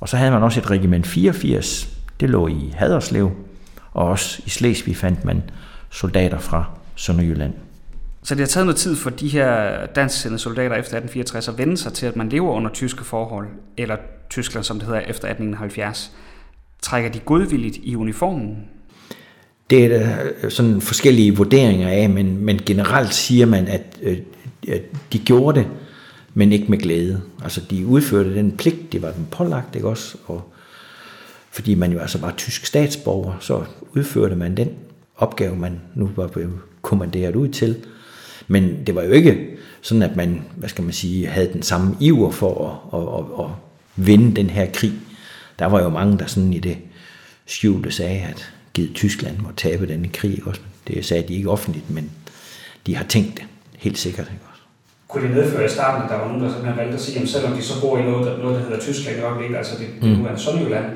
Og 0.00 0.08
så 0.08 0.16
havde 0.16 0.30
man 0.30 0.42
også 0.42 0.60
et 0.60 0.70
regiment 0.70 1.06
84, 1.06 1.88
det 2.20 2.30
lå 2.30 2.48
i 2.48 2.74
Haderslev, 2.76 3.30
og 3.92 4.06
også 4.06 4.42
i 4.46 4.50
Slesvig 4.50 4.96
fandt 4.96 5.24
man 5.24 5.42
soldater 5.90 6.38
fra 6.38 6.64
Sønderjylland. 6.96 7.52
Så 8.22 8.34
det 8.34 8.40
har 8.40 8.46
taget 8.46 8.66
noget 8.66 8.76
tid 8.76 8.96
for 8.96 9.10
de 9.10 9.28
her 9.28 9.86
dansksindede 9.86 10.38
soldater 10.38 10.76
efter 10.76 10.96
1864 10.96 11.48
at 11.48 11.58
vende 11.58 11.76
sig 11.76 11.92
til, 11.92 12.06
at 12.06 12.16
man 12.16 12.28
lever 12.28 12.52
under 12.52 12.70
tyske 12.70 13.04
forhold, 13.04 13.48
eller 13.76 13.96
Tyskland, 14.30 14.64
som 14.64 14.78
det 14.78 14.86
hedder, 14.86 15.00
efter 15.00 15.28
1871. 15.28 16.12
Trækker 16.82 17.10
de 17.10 17.18
godvilligt 17.18 17.76
i 17.82 17.96
uniformen? 17.96 18.68
Det 19.70 19.84
er 19.84 19.88
der 19.88 20.48
sådan 20.48 20.80
forskellige 20.80 21.36
vurderinger 21.36 21.88
af, 21.88 22.10
men, 22.10 22.44
men 22.44 22.60
generelt 22.66 23.14
siger 23.14 23.46
man, 23.46 23.68
at, 23.68 23.98
at 24.68 24.82
de 25.12 25.18
gjorde 25.18 25.60
det, 25.60 25.68
men 26.34 26.52
ikke 26.52 26.66
med 26.68 26.78
glæde. 26.78 27.20
Altså 27.42 27.60
de 27.70 27.86
udførte 27.86 28.34
den 28.34 28.52
pligt, 28.52 28.92
de 28.92 29.02
var 29.02 29.12
dem 29.12 29.24
pålagt, 29.30 29.76
ikke 29.76 29.88
også? 29.88 30.16
Og 30.26 30.49
fordi 31.50 31.74
man 31.74 31.92
jo 31.92 31.98
altså 31.98 32.18
var 32.18 32.34
tysk 32.36 32.66
statsborger, 32.66 33.34
så 33.40 33.64
udførte 33.96 34.36
man 34.36 34.56
den 34.56 34.70
opgave, 35.16 35.56
man 35.56 35.80
nu 35.94 36.10
var 36.16 36.26
blevet 36.26 36.58
kommanderet 36.82 37.36
ud 37.36 37.48
til. 37.48 37.76
Men 38.48 38.86
det 38.86 38.94
var 38.94 39.02
jo 39.02 39.10
ikke 39.10 39.48
sådan, 39.80 40.02
at 40.02 40.16
man, 40.16 40.42
hvad 40.56 40.68
skal 40.68 40.84
man 40.84 40.92
sige, 40.92 41.26
havde 41.26 41.52
den 41.52 41.62
samme 41.62 41.96
iver 42.00 42.30
for 42.30 42.82
at, 42.92 43.00
at, 43.00 43.06
at, 43.18 43.44
at 43.44 43.50
vinde 44.06 44.36
den 44.36 44.50
her 44.50 44.66
krig. 44.72 44.92
Der 45.58 45.66
var 45.66 45.82
jo 45.82 45.88
mange, 45.88 46.18
der 46.18 46.26
sådan 46.26 46.52
i 46.52 46.58
det 46.58 46.78
skjulte 47.46 47.90
sagde, 47.90 48.20
at 48.20 48.52
givet 48.74 48.94
Tyskland 48.94 49.38
må 49.38 49.48
tabe 49.56 49.86
denne 49.86 50.08
krig. 50.08 50.46
Også. 50.46 50.60
Det 50.88 51.04
sagde 51.04 51.28
de 51.28 51.34
ikke 51.34 51.50
offentligt, 51.50 51.90
men 51.90 52.10
de 52.86 52.96
har 52.96 53.04
tænkt 53.04 53.36
det 53.36 53.44
helt 53.78 53.98
sikkert. 53.98 54.26
Ikke? 54.32 54.44
Også. 54.50 54.62
Kunne 55.08 55.28
det 55.28 55.36
medføre 55.36 55.64
i 55.64 55.68
starten, 55.68 56.02
at 56.04 56.10
der 56.10 56.18
var 56.18 56.28
nogen, 56.28 56.42
der 56.42 56.48
simpelthen 56.48 56.76
valgte 56.76 56.94
at 56.94 57.00
sige, 57.00 57.20
at 57.20 57.28
selvom 57.28 57.52
de 57.52 57.62
så 57.62 57.80
bor 57.80 57.98
i 57.98 58.02
noget, 58.02 58.26
der, 58.26 58.38
noget, 58.38 58.56
der 58.56 58.62
hedder 58.62 58.80
Tyskland 58.80 59.18
i 59.18 59.20
øjeblikket, 59.20 59.56
altså 59.56 59.78
det, 59.78 59.86
det 60.02 60.10
mm. 60.10 60.16
nu 60.16 60.26
er 60.26 60.36
Sønderjylland, 60.36 60.86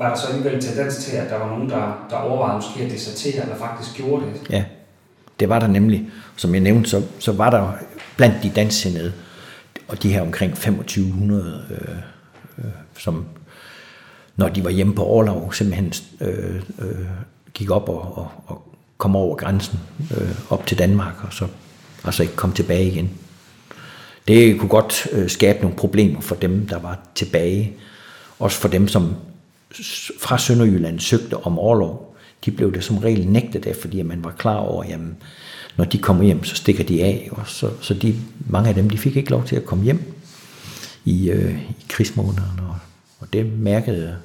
var 0.00 0.08
der 0.08 0.16
så 0.16 0.26
alligevel 0.26 0.60
tendens 0.60 0.96
til, 0.96 1.16
at 1.16 1.30
der 1.30 1.38
var 1.38 1.48
nogen, 1.48 1.70
der, 1.70 2.06
der 2.10 2.16
overvejede 2.16 2.56
måske 2.56 2.84
at 2.84 2.90
desertere, 2.90 3.42
eller 3.42 3.56
faktisk 3.56 3.96
gjorde 3.96 4.26
det? 4.26 4.50
Ja, 4.50 4.64
det 5.40 5.48
var 5.48 5.58
der 5.58 5.66
nemlig. 5.66 6.10
Som 6.36 6.54
jeg 6.54 6.60
nævnte, 6.62 6.90
så, 6.90 7.02
så 7.18 7.32
var 7.32 7.50
der 7.50 7.72
blandt 8.16 8.42
de 8.42 8.52
danssindede, 8.56 9.12
og 9.88 10.02
de 10.02 10.12
her 10.12 10.22
omkring 10.22 10.52
2500, 10.52 11.64
øh, 11.70 11.96
øh, 12.58 12.70
som 12.98 13.24
når 14.36 14.48
de 14.48 14.64
var 14.64 14.70
hjemme 14.70 14.94
på 14.94 15.04
overlov, 15.04 15.52
simpelthen 15.52 15.92
øh, 16.20 16.62
øh, 16.78 17.06
gik 17.54 17.70
op 17.70 17.88
og, 17.88 18.18
og, 18.18 18.28
og 18.46 18.74
kom 18.98 19.16
over 19.16 19.36
grænsen 19.36 19.80
øh, 20.16 20.34
op 20.50 20.66
til 20.66 20.78
Danmark, 20.78 21.14
og 21.24 21.32
så 21.32 21.46
altså 22.04 22.22
ikke 22.22 22.36
kom 22.36 22.52
tilbage 22.52 22.84
igen. 22.84 23.10
Det 24.28 24.58
kunne 24.58 24.68
godt 24.68 25.08
øh, 25.12 25.30
skabe 25.30 25.60
nogle 25.60 25.76
problemer 25.76 26.20
for 26.20 26.34
dem, 26.34 26.66
der 26.66 26.78
var 26.78 26.98
tilbage. 27.14 27.72
Også 28.38 28.58
for 28.58 28.68
dem, 28.68 28.88
som 28.88 29.16
fra 30.20 30.38
Sønderjylland 30.38 31.00
søgte 31.00 31.36
om 31.36 31.58
overlov, 31.58 32.16
de 32.44 32.50
blev 32.50 32.74
det 32.74 32.84
som 32.84 32.98
regel 32.98 33.28
nægtet 33.28 33.66
af, 33.66 33.76
fordi 33.76 34.02
man 34.02 34.24
var 34.24 34.30
klar 34.30 34.56
over, 34.56 34.84
at 34.84 35.00
når 35.76 35.84
de 35.84 35.98
kommer 35.98 36.24
hjem, 36.24 36.44
så 36.44 36.56
stikker 36.56 36.84
de 36.84 37.04
af. 37.04 37.28
Og 37.32 37.42
så, 37.46 37.70
så 37.80 37.94
de, 37.94 38.14
mange 38.48 38.68
af 38.68 38.74
dem 38.74 38.90
de 38.90 38.98
fik 38.98 39.16
ikke 39.16 39.30
lov 39.30 39.44
til 39.44 39.56
at 39.56 39.64
komme 39.64 39.84
hjem 39.84 40.14
i, 41.04 41.30
øh, 41.30 41.62
i 41.70 41.86
krigsmånederne. 41.88 42.62
Og, 42.68 42.76
og 43.20 43.32
det 43.32 43.58
mærkede 43.58 44.16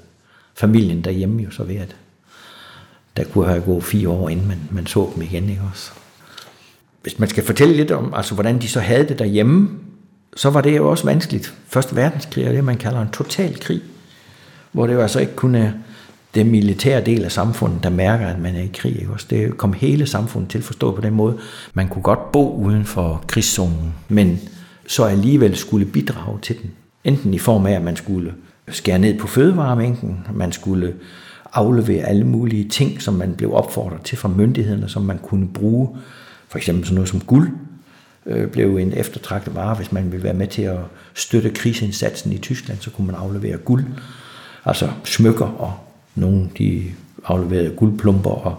familien 0.55 1.03
derhjemme 1.03 1.43
jo 1.43 1.51
så 1.51 1.63
ved, 1.63 1.75
at 1.75 1.95
der 3.17 3.23
kunne 3.23 3.47
have 3.47 3.61
gået 3.61 3.83
fire 3.83 4.09
år, 4.09 4.29
inden 4.29 4.47
man, 4.47 4.59
man 4.71 4.87
så 4.87 5.11
dem 5.15 5.23
igen. 5.23 5.49
Ikke 5.49 5.61
også? 5.71 5.91
Hvis 7.01 7.19
man 7.19 7.29
skal 7.29 7.43
fortælle 7.43 7.75
lidt 7.75 7.91
om, 7.91 8.13
altså, 8.13 8.33
hvordan 8.33 8.61
de 8.61 8.67
så 8.67 8.79
havde 8.79 9.07
det 9.07 9.19
derhjemme, 9.19 9.69
så 10.35 10.49
var 10.49 10.61
det 10.61 10.77
jo 10.77 10.89
også 10.89 11.05
vanskeligt. 11.05 11.53
Første 11.67 11.95
verdenskrig 11.95 12.45
er 12.45 12.51
det, 12.51 12.63
man 12.63 12.77
kalder 12.77 13.01
en 13.01 13.11
total 13.11 13.59
krig, 13.59 13.81
hvor 14.75 14.87
det 14.87 14.93
jo 14.93 15.01
altså 15.01 15.19
ikke 15.19 15.35
kun 15.35 15.55
er 15.55 15.71
den 16.35 16.51
militære 16.51 17.01
del 17.01 17.23
af 17.23 17.31
samfundet, 17.31 17.83
der 17.83 17.89
mærker, 17.89 18.27
at 18.27 18.39
man 18.39 18.55
er 18.55 18.61
i 18.61 18.71
krig. 18.73 18.99
Ikke? 18.99 19.11
Også 19.11 19.27
det 19.29 19.57
kom 19.57 19.73
hele 19.73 20.07
samfundet 20.07 20.49
til 20.49 20.57
at 20.57 20.63
forstå 20.63 20.95
på 20.95 21.01
den 21.01 21.13
måde. 21.13 21.37
Man 21.73 21.87
kunne 21.87 22.01
godt 22.01 22.31
bo 22.31 22.55
uden 22.55 22.85
for 22.85 23.23
krigszonen, 23.27 23.93
men 24.09 24.39
så 24.87 25.03
alligevel 25.03 25.55
skulle 25.55 25.85
bidrage 25.85 26.39
til 26.41 26.61
den. 26.61 26.71
Enten 27.03 27.33
i 27.33 27.39
form 27.39 27.65
af, 27.65 27.71
at 27.71 27.81
man 27.81 27.95
skulle 27.95 28.33
skære 28.69 28.99
ned 28.99 29.19
på 29.19 29.27
fødevaremængden, 29.27 30.27
man 30.33 30.51
skulle 30.51 30.93
aflevere 31.53 32.05
alle 32.05 32.23
mulige 32.23 32.69
ting, 32.69 33.01
som 33.01 33.13
man 33.13 33.33
blev 33.33 33.53
opfordret 33.53 34.01
til 34.01 34.17
fra 34.17 34.29
myndighederne, 34.29 34.89
som 34.89 35.01
man 35.01 35.17
kunne 35.17 35.47
bruge. 35.47 35.89
For 36.47 36.57
eksempel 36.57 36.85
sådan 36.85 36.95
noget 36.95 37.09
som 37.09 37.19
guld 37.19 37.49
øh, 38.25 38.47
blev 38.47 38.77
en 38.77 38.93
eftertragtet 38.93 39.55
vare, 39.55 39.75
hvis 39.75 39.91
man 39.91 40.11
ville 40.11 40.23
være 40.23 40.33
med 40.33 40.47
til 40.47 40.61
at 40.61 40.79
støtte 41.13 41.49
krigsindsatsen 41.49 42.31
i 42.31 42.37
Tyskland, 42.37 42.79
så 42.81 42.89
kunne 42.89 43.07
man 43.07 43.15
aflevere 43.15 43.57
guld, 43.57 43.85
altså 44.65 44.89
smykker, 45.03 45.45
og 45.45 45.73
nogle 46.15 46.49
de 46.57 46.83
afleverede 47.25 47.69
guldplumper 47.69 48.29
og 48.29 48.57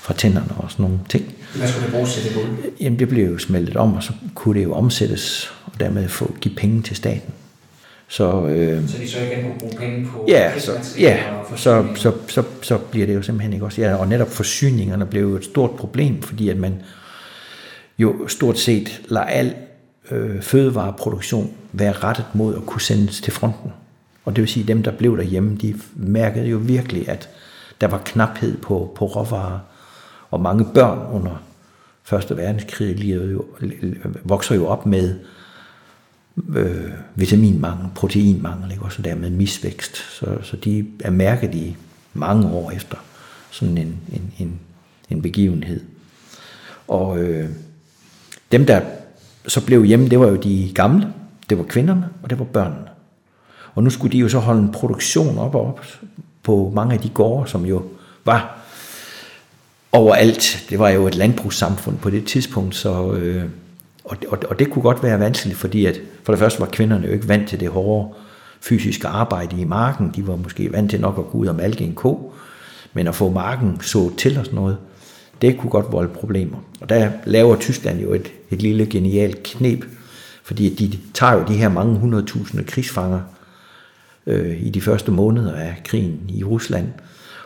fra 0.00 0.14
tænderne 0.14 0.52
og 0.56 0.70
sådan 0.70 0.82
nogle 0.82 0.98
ting. 1.08 1.34
Hvad 1.56 1.68
skulle 1.68 1.86
det 1.86 1.94
bruges 1.94 2.14
til 2.14 2.24
det 2.24 2.34
guld? 2.34 2.72
Jamen 2.80 2.98
det 2.98 3.08
blev 3.08 3.30
jo 3.30 3.38
smeltet 3.38 3.76
om, 3.76 3.94
og 3.94 4.02
så 4.02 4.12
kunne 4.34 4.58
det 4.58 4.64
jo 4.64 4.74
omsættes, 4.74 5.52
og 5.64 5.80
dermed 5.80 6.08
få, 6.08 6.34
give 6.40 6.54
penge 6.54 6.82
til 6.82 6.96
staten. 6.96 7.32
Så, 8.08 8.46
øh, 8.46 8.88
så 8.88 8.98
de 8.98 9.08
så 9.08 9.18
igen 9.18 9.42
kunne 9.42 9.58
bruge 9.58 9.72
penge 9.78 10.06
på 10.06 10.24
ja, 10.28 10.58
så, 10.58 10.72
ja 10.98 11.22
så, 11.56 11.86
så, 11.94 12.12
så, 12.28 12.42
så 12.62 12.78
bliver 12.78 13.06
det 13.06 13.14
jo 13.14 13.22
simpelthen 13.22 13.52
ikke 13.52 13.64
også. 13.64 13.80
Ja, 13.80 13.94
og 13.94 14.08
netop 14.08 14.28
forsyningerne 14.28 15.06
blev 15.06 15.22
jo 15.22 15.36
et 15.36 15.44
stort 15.44 15.70
problem, 15.70 16.22
fordi 16.22 16.48
at 16.48 16.56
man 16.56 16.82
jo 17.98 18.28
stort 18.28 18.58
set 18.58 19.00
lader 19.08 19.26
al 19.26 19.54
øh, 20.10 20.42
fødevareproduktion 20.42 21.52
være 21.72 21.92
rettet 21.92 22.24
mod 22.34 22.56
at 22.56 22.66
kunne 22.66 22.80
sendes 22.80 23.20
til 23.20 23.32
fronten. 23.32 23.72
Og 24.26 24.36
det 24.36 24.42
vil 24.42 24.48
sige, 24.48 24.64
at 24.64 24.68
dem, 24.68 24.82
der 24.82 24.90
blev 24.90 25.16
derhjemme, 25.16 25.56
de 25.56 25.74
mærkede 25.94 26.46
jo 26.46 26.56
virkelig, 26.56 27.08
at 27.08 27.28
der 27.80 27.86
var 27.86 28.02
knaphed 28.04 28.56
på, 28.56 28.92
på 28.96 29.06
råvarer. 29.06 29.58
Og 30.30 30.40
mange 30.40 30.66
børn 30.74 31.14
under 31.14 31.42
Første 32.06 32.36
verdenskrig 32.36 33.04
jo, 33.04 33.44
vokser 34.24 34.54
jo 34.54 34.66
op 34.66 34.86
med 34.86 35.14
øh, 36.56 36.90
vitaminmangel, 37.14 37.88
proteinmangel, 37.94 38.70
ikke? 38.70 38.84
også 38.84 39.02
dermed 39.02 39.30
misvækst. 39.30 39.96
Så, 39.96 40.26
så 40.42 40.56
de 40.56 40.86
er 41.00 41.10
mærket 41.10 41.54
i 41.54 41.76
mange 42.14 42.48
år 42.48 42.70
efter 42.70 42.96
sådan 43.50 43.78
en, 43.78 44.00
en, 44.12 44.32
en, 44.38 44.60
en 45.10 45.22
begivenhed. 45.22 45.80
Og 46.88 47.18
øh, 47.18 47.48
dem, 48.52 48.66
der 48.66 48.80
så 49.46 49.66
blev 49.66 49.84
hjemme, 49.84 50.08
det 50.08 50.20
var 50.20 50.26
jo 50.26 50.36
de 50.36 50.72
gamle, 50.74 51.12
det 51.50 51.58
var 51.58 51.64
kvinderne, 51.64 52.08
og 52.22 52.30
det 52.30 52.38
var 52.38 52.44
børnene. 52.44 52.88
Og 53.76 53.82
nu 53.82 53.90
skulle 53.90 54.12
de 54.12 54.18
jo 54.18 54.28
så 54.28 54.38
holde 54.38 54.60
en 54.60 54.72
produktion 54.72 55.38
op 55.38 55.54
og 55.54 55.66
op 55.66 55.80
på 56.42 56.72
mange 56.74 56.94
af 56.94 57.00
de 57.00 57.08
gårde, 57.08 57.50
som 57.50 57.66
jo 57.66 57.82
var 58.24 58.58
overalt. 59.92 60.66
Det 60.70 60.78
var 60.78 60.88
jo 60.88 61.06
et 61.06 61.14
landbrugssamfund 61.14 61.96
på 61.98 62.10
det 62.10 62.24
tidspunkt, 62.24 62.74
så, 62.74 63.12
øh, 63.12 63.44
og, 64.04 64.16
og, 64.28 64.38
og 64.50 64.58
det 64.58 64.70
kunne 64.70 64.82
godt 64.82 65.02
være 65.02 65.20
vanskeligt, 65.20 65.58
fordi 65.58 65.86
at 65.86 66.00
for 66.22 66.32
det 66.32 66.38
første 66.38 66.60
var 66.60 66.66
kvinderne 66.66 67.06
jo 67.06 67.12
ikke 67.12 67.28
vant 67.28 67.48
til 67.48 67.60
det 67.60 67.68
hårde 67.68 68.14
fysiske 68.60 69.08
arbejde 69.08 69.60
i 69.60 69.64
marken. 69.64 70.12
De 70.16 70.26
var 70.26 70.36
måske 70.36 70.72
vant 70.72 70.90
til 70.90 71.00
nok 71.00 71.18
at 71.18 71.24
gå 71.26 71.38
ud 71.38 71.46
og 71.46 71.54
malke 71.54 71.84
en 71.84 71.94
ko, 71.94 72.32
men 72.92 73.06
at 73.06 73.14
få 73.14 73.30
marken 73.30 73.80
så 73.80 74.16
til 74.16 74.38
og 74.38 74.44
sådan 74.44 74.56
noget, 74.56 74.76
det 75.42 75.58
kunne 75.58 75.70
godt 75.70 75.92
volde 75.92 76.08
problemer. 76.08 76.58
Og 76.80 76.88
der 76.88 77.10
laver 77.24 77.56
Tyskland 77.56 78.00
jo 78.00 78.12
et, 78.12 78.32
et 78.50 78.62
lille 78.62 78.86
genialt 78.86 79.42
knep, 79.42 79.84
fordi 80.42 80.74
de 80.74 80.98
tager 81.14 81.32
jo 81.32 81.44
de 81.48 81.54
her 81.54 81.68
mange 81.68 81.98
hundredtusinde 81.98 82.64
krigsfanger 82.64 83.20
øh, 84.26 84.62
i 84.62 84.70
de 84.70 84.80
første 84.80 85.10
måneder 85.10 85.54
af 85.54 85.76
krigen 85.84 86.20
i 86.28 86.44
Rusland, 86.44 86.88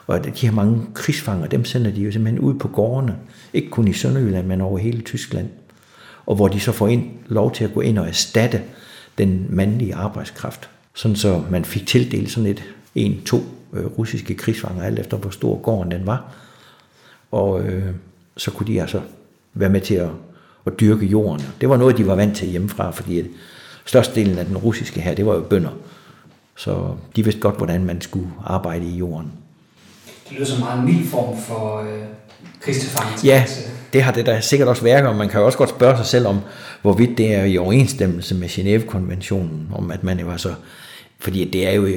og 0.07 0.25
de 0.25 0.47
her 0.47 0.53
mange 0.53 0.83
krigsfanger, 0.95 1.47
dem 1.47 1.65
sender 1.65 1.91
de 1.91 2.03
jo 2.03 2.13
simpelthen 2.13 2.41
ud 2.41 2.55
på 2.55 2.69
gårdene, 2.69 3.17
ikke 3.53 3.71
kun 3.71 3.89
i 3.89 3.93
Sønderjylland, 3.93 4.47
men 4.47 4.61
over 4.61 4.79
hele 4.79 5.01
Tyskland 5.01 5.49
og 6.31 6.37
hvor 6.37 6.49
de 6.49 6.61
så 6.61 6.73
får 6.73 6.89
ind, 6.89 7.05
lov 7.27 7.53
til 7.53 7.65
at 7.65 7.75
gå 7.75 7.81
ind 7.81 7.99
og 7.99 8.09
erstatte 8.09 8.63
den 9.19 9.47
mandlige 9.49 9.95
arbejdskraft. 9.95 10.71
Sådan 10.95 11.17
så 11.17 11.43
man 11.51 11.65
fik 11.65 11.87
tildelt 11.87 12.31
sådan 12.31 12.51
et 12.51 12.65
en, 12.95 13.23
to 13.27 13.37
øh, 13.73 13.87
russiske 13.87 14.35
krigsfanger, 14.35 14.83
alt 14.83 14.99
efter 14.99 15.17
hvor 15.17 15.31
stor 15.31 15.63
gården 15.63 15.91
den 15.91 16.07
var. 16.07 16.35
Og 17.31 17.63
øh, 17.63 17.95
så 18.37 18.51
kunne 18.51 18.67
de 18.67 18.81
altså 18.81 19.01
være 19.55 19.71
med 19.71 19.81
til 19.81 19.95
at, 19.95 20.09
at 20.67 20.81
dyrke 20.81 21.07
jorden. 21.07 21.47
Det 21.61 21.69
var 21.69 21.77
noget, 21.77 21.99
de 21.99 22.07
var 22.07 22.15
vant 22.15 22.37
til 22.37 22.49
hjemmefra, 22.49 22.91
fordi 22.91 23.19
at 23.19 23.27
størstedelen 23.85 24.39
af 24.39 24.47
den 24.47 24.57
russiske 24.57 25.01
her, 25.01 25.15
det 25.15 25.27
var 25.27 25.35
jo 25.35 25.41
bønder. 25.41 25.71
Så 26.61 26.95
de 27.17 27.25
vidste 27.25 27.41
godt, 27.41 27.57
hvordan 27.57 27.85
man 27.85 28.01
skulle 28.01 28.29
arbejde 28.47 28.87
i 28.87 28.97
jorden. 28.97 29.33
Det 30.29 30.33
lyder 30.33 30.47
som 30.47 30.61
meget 30.61 30.85
mild 30.85 31.07
form 31.07 31.39
for 31.39 31.81
øh, 31.81 32.03
krigstilfangelse. 32.61 33.27
Ja, 33.27 33.45
det 33.93 34.03
har 34.03 34.13
det 34.13 34.27
da 34.27 34.41
sikkert 34.41 34.69
også 34.69 34.83
været, 34.83 35.07
og 35.07 35.17
man 35.17 35.29
kan 35.29 35.41
jo 35.41 35.47
også 35.47 35.59
godt 35.59 35.71
spørge 35.71 35.97
sig 35.97 36.07
selv 36.07 36.27
om, 36.27 36.41
hvorvidt 36.83 37.19
det 37.19 37.35
er 37.35 37.45
i 37.45 37.59
overensstemmelse 37.59 38.35
med 38.35 38.49
Genève-konventionen, 38.49 39.69
om 39.75 39.91
at 39.91 40.05
man 40.05 40.21
jo 40.21 40.31
altså, 40.31 40.55
fordi 41.19 41.51
det 41.51 41.67
er 41.67 41.73
jo, 41.73 41.89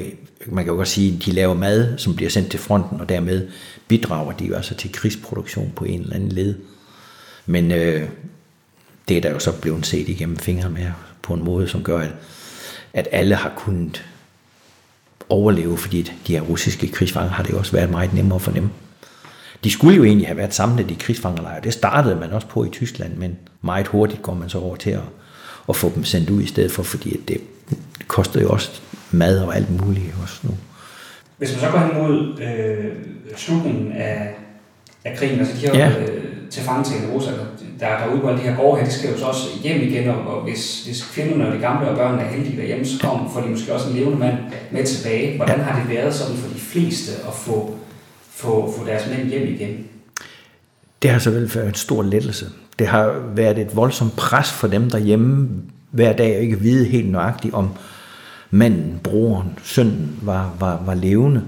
man 0.46 0.64
kan 0.64 0.72
jo 0.72 0.76
godt 0.76 0.88
sige, 0.88 1.16
at 1.16 1.26
de 1.26 1.32
laver 1.32 1.54
mad, 1.54 1.98
som 1.98 2.16
bliver 2.16 2.30
sendt 2.30 2.50
til 2.50 2.60
fronten, 2.60 3.00
og 3.00 3.08
dermed 3.08 3.48
bidrager 3.88 4.32
de 4.32 4.44
jo 4.44 4.54
altså 4.54 4.74
til 4.74 4.92
krigsproduktion 4.92 5.72
på 5.76 5.84
en 5.84 6.00
eller 6.00 6.14
anden 6.14 6.32
led. 6.32 6.54
Men 7.46 7.72
øh, 7.72 8.08
det 9.08 9.16
er 9.16 9.20
der 9.20 9.30
jo 9.30 9.38
så 9.38 9.52
blevet 9.60 9.86
set 9.86 10.08
igennem 10.08 10.36
fingre 10.36 10.70
med 10.70 10.86
på 11.22 11.34
en 11.34 11.44
måde, 11.44 11.68
som 11.68 11.82
gør, 11.82 11.98
at, 11.98 12.12
at 12.92 13.08
alle 13.12 13.34
har 13.34 13.52
kunnet 13.56 14.04
overleve, 15.28 15.78
fordi 15.78 16.12
de 16.26 16.32
her 16.32 16.40
russiske 16.40 16.88
krigsfanger 16.88 17.30
har 17.30 17.42
det 17.42 17.52
jo 17.52 17.58
også 17.58 17.72
været 17.72 17.90
meget 17.90 18.14
nemmere 18.14 18.40
for 18.40 18.50
dem. 18.50 18.68
De 19.64 19.70
skulle 19.70 19.96
jo 19.96 20.04
egentlig 20.04 20.26
have 20.26 20.36
været 20.36 20.54
samlet 20.54 20.90
i 20.90 20.96
krigsfangerlejre. 21.00 21.60
Det 21.64 21.72
startede 21.72 22.16
man 22.16 22.30
også 22.30 22.46
på 22.46 22.64
i 22.64 22.68
Tyskland, 22.68 23.16
men 23.16 23.36
meget 23.62 23.86
hurtigt 23.86 24.22
går 24.22 24.34
man 24.34 24.48
så 24.48 24.58
over 24.58 24.76
til 24.76 24.90
at, 24.90 25.00
at 25.68 25.76
få 25.76 25.92
dem 25.94 26.04
sendt 26.04 26.30
ud 26.30 26.42
i 26.42 26.46
stedet 26.46 26.72
for, 26.72 26.82
fordi 26.82 27.20
det 27.28 27.40
koster 28.06 28.40
jo 28.40 28.50
også 28.50 28.80
mad 29.10 29.40
og 29.40 29.56
alt 29.56 29.80
muligt 29.80 30.14
også 30.22 30.40
nu. 30.42 30.54
Hvis 31.38 31.52
man 31.52 31.60
så 31.60 31.70
går 31.70 31.78
hen 31.78 32.02
mod 32.02 32.40
øh, 32.40 32.92
slutningen 33.36 33.92
af, 33.92 34.34
af 35.04 35.16
krigen, 35.18 35.38
altså 35.38 35.54
de 35.54 35.60
her 35.60 35.78
ja. 35.78 36.00
øh, 36.00 36.33
til 36.54 36.62
fangetagende 36.62 37.14
russer, 37.14 37.32
der, 37.80 37.86
der 37.88 38.14
udgår 38.14 38.30
de 38.30 38.38
her 38.38 38.56
gårde 38.56 38.80
her, 38.80 38.86
de 38.86 38.92
skal 38.92 39.10
jo 39.10 39.18
så 39.18 39.24
også 39.24 39.48
hjem 39.62 39.80
igen, 39.82 40.08
og, 40.08 40.16
og 40.16 40.42
hvis, 40.42 40.84
hvis 40.84 41.10
kvinderne 41.14 41.46
og 41.46 41.54
de 41.54 41.60
gamle 41.60 41.88
og 41.88 41.96
børnene 41.96 42.22
er 42.22 42.28
heldige 42.28 42.56
derhjemme, 42.56 42.84
så 42.84 42.98
kommer, 43.00 43.30
får 43.30 43.40
de 43.40 43.48
måske 43.48 43.74
også 43.74 43.88
en 43.88 43.96
levende 43.96 44.18
mand 44.18 44.36
med 44.70 44.84
tilbage. 44.84 45.36
Hvordan 45.36 45.60
har 45.60 45.80
det 45.80 45.96
været 45.96 46.14
sådan 46.14 46.36
for 46.36 46.48
de 46.48 46.60
fleste 46.60 47.12
at 47.28 47.34
få 47.34 47.74
få, 48.34 48.74
få 48.78 48.86
deres 48.86 49.02
mænd 49.10 49.28
hjem 49.28 49.54
igen? 49.54 49.86
Det 51.02 51.10
har 51.10 51.18
selvfølgelig 51.18 51.54
været 51.54 51.68
en 51.68 51.74
stor 51.74 52.02
lettelse. 52.02 52.46
Det 52.78 52.86
har 52.86 53.14
været 53.34 53.58
et 53.58 53.76
voldsomt 53.76 54.16
pres 54.16 54.52
for 54.52 54.68
dem 54.68 54.90
derhjemme 54.90 55.48
hver 55.90 56.12
dag, 56.12 56.36
og 56.36 56.42
ikke 56.42 56.60
vide 56.60 56.84
helt 56.84 57.10
nøjagtigt, 57.10 57.54
om 57.54 57.70
manden, 58.50 59.00
broren, 59.02 59.58
sønnen 59.62 60.18
var, 60.22 60.54
var, 60.60 60.82
var 60.86 60.94
levende. 60.94 61.42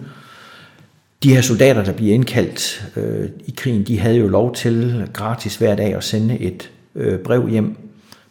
De 1.27 1.35
her 1.35 1.41
soldater, 1.41 1.85
der 1.85 1.93
bliver 1.93 2.15
indkaldt 2.15 2.89
øh, 2.97 3.29
i 3.47 3.55
krigen, 3.57 3.83
de 3.83 3.99
havde 3.99 4.17
jo 4.17 4.29
lov 4.29 4.55
til 4.55 5.09
gratis 5.12 5.57
hver 5.57 5.75
dag 5.75 5.95
at 5.95 6.05
sende 6.05 6.39
et 6.39 6.71
øh, 6.95 7.19
brev 7.19 7.49
hjem. 7.49 7.77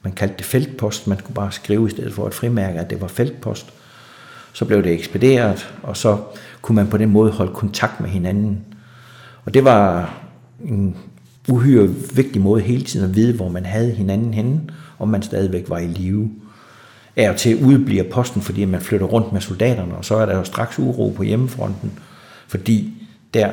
Man 0.04 0.14
kaldte 0.14 0.38
det 0.38 0.46
feltpost. 0.46 1.08
Man 1.08 1.18
kunne 1.18 1.34
bare 1.34 1.52
skrive 1.52 1.88
i 1.88 1.90
stedet 1.90 2.14
for 2.14 2.28
et 2.28 2.34
frimærke, 2.34 2.80
at 2.80 2.90
det 2.90 3.02
var 3.02 3.08
feltpost. 3.08 3.74
Så 4.54 4.66
blev 4.66 4.84
det 4.84 4.92
ekspederet, 4.92 5.74
og 5.84 5.98
så 5.98 6.18
kunne 6.62 6.76
man 6.76 6.88
på 6.88 6.98
den 6.98 7.10
måde 7.10 7.32
holde 7.32 7.54
kontakt 7.54 8.00
med 8.00 8.10
hinanden. 8.10 8.60
Og 9.46 9.54
det 9.54 9.64
var 9.64 10.14
en 10.66 10.96
uhyre 11.50 11.90
vigtig 12.16 12.42
måde 12.42 12.62
hele 12.62 12.84
tiden 12.84 13.10
at 13.10 13.16
vide, 13.16 13.36
hvor 13.36 13.50
man 13.50 13.66
havde 13.66 13.92
hinanden 13.92 14.34
henne, 14.34 14.62
om 15.00 15.08
man 15.08 15.22
stadigvæk 15.22 15.70
var 15.70 15.78
i 15.78 15.88
live. 15.88 16.32
Af 17.16 17.30
og 17.30 17.36
til 17.36 17.64
udbliver 17.64 18.04
posten, 18.04 18.42
fordi 18.42 18.66
man 18.66 18.82
flytter 18.82 19.08
rundt 19.08 19.34
med 19.34 19.42
soldaterne, 19.42 19.96
og 19.96 20.06
så 20.06 20.16
er 20.16 20.26
der 20.26 20.38
jo 20.38 20.44
straks 20.44 20.80
uro 20.80 21.10
på 21.10 21.24
hjemmefronten, 21.24 21.92
fordi 22.48 22.94
der 23.34 23.52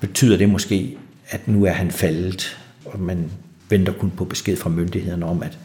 betyder 0.00 0.36
det 0.36 0.48
måske, 0.48 0.98
at 1.28 1.48
nu 1.48 1.64
er 1.64 1.72
han 1.72 1.90
faldet, 1.90 2.58
og 2.84 3.00
man 3.00 3.30
venter 3.70 3.92
kun 3.92 4.10
på 4.10 4.24
besked 4.24 4.56
fra 4.56 4.70
myndighederne 4.70 5.26
om, 5.26 5.42
at 5.42 5.58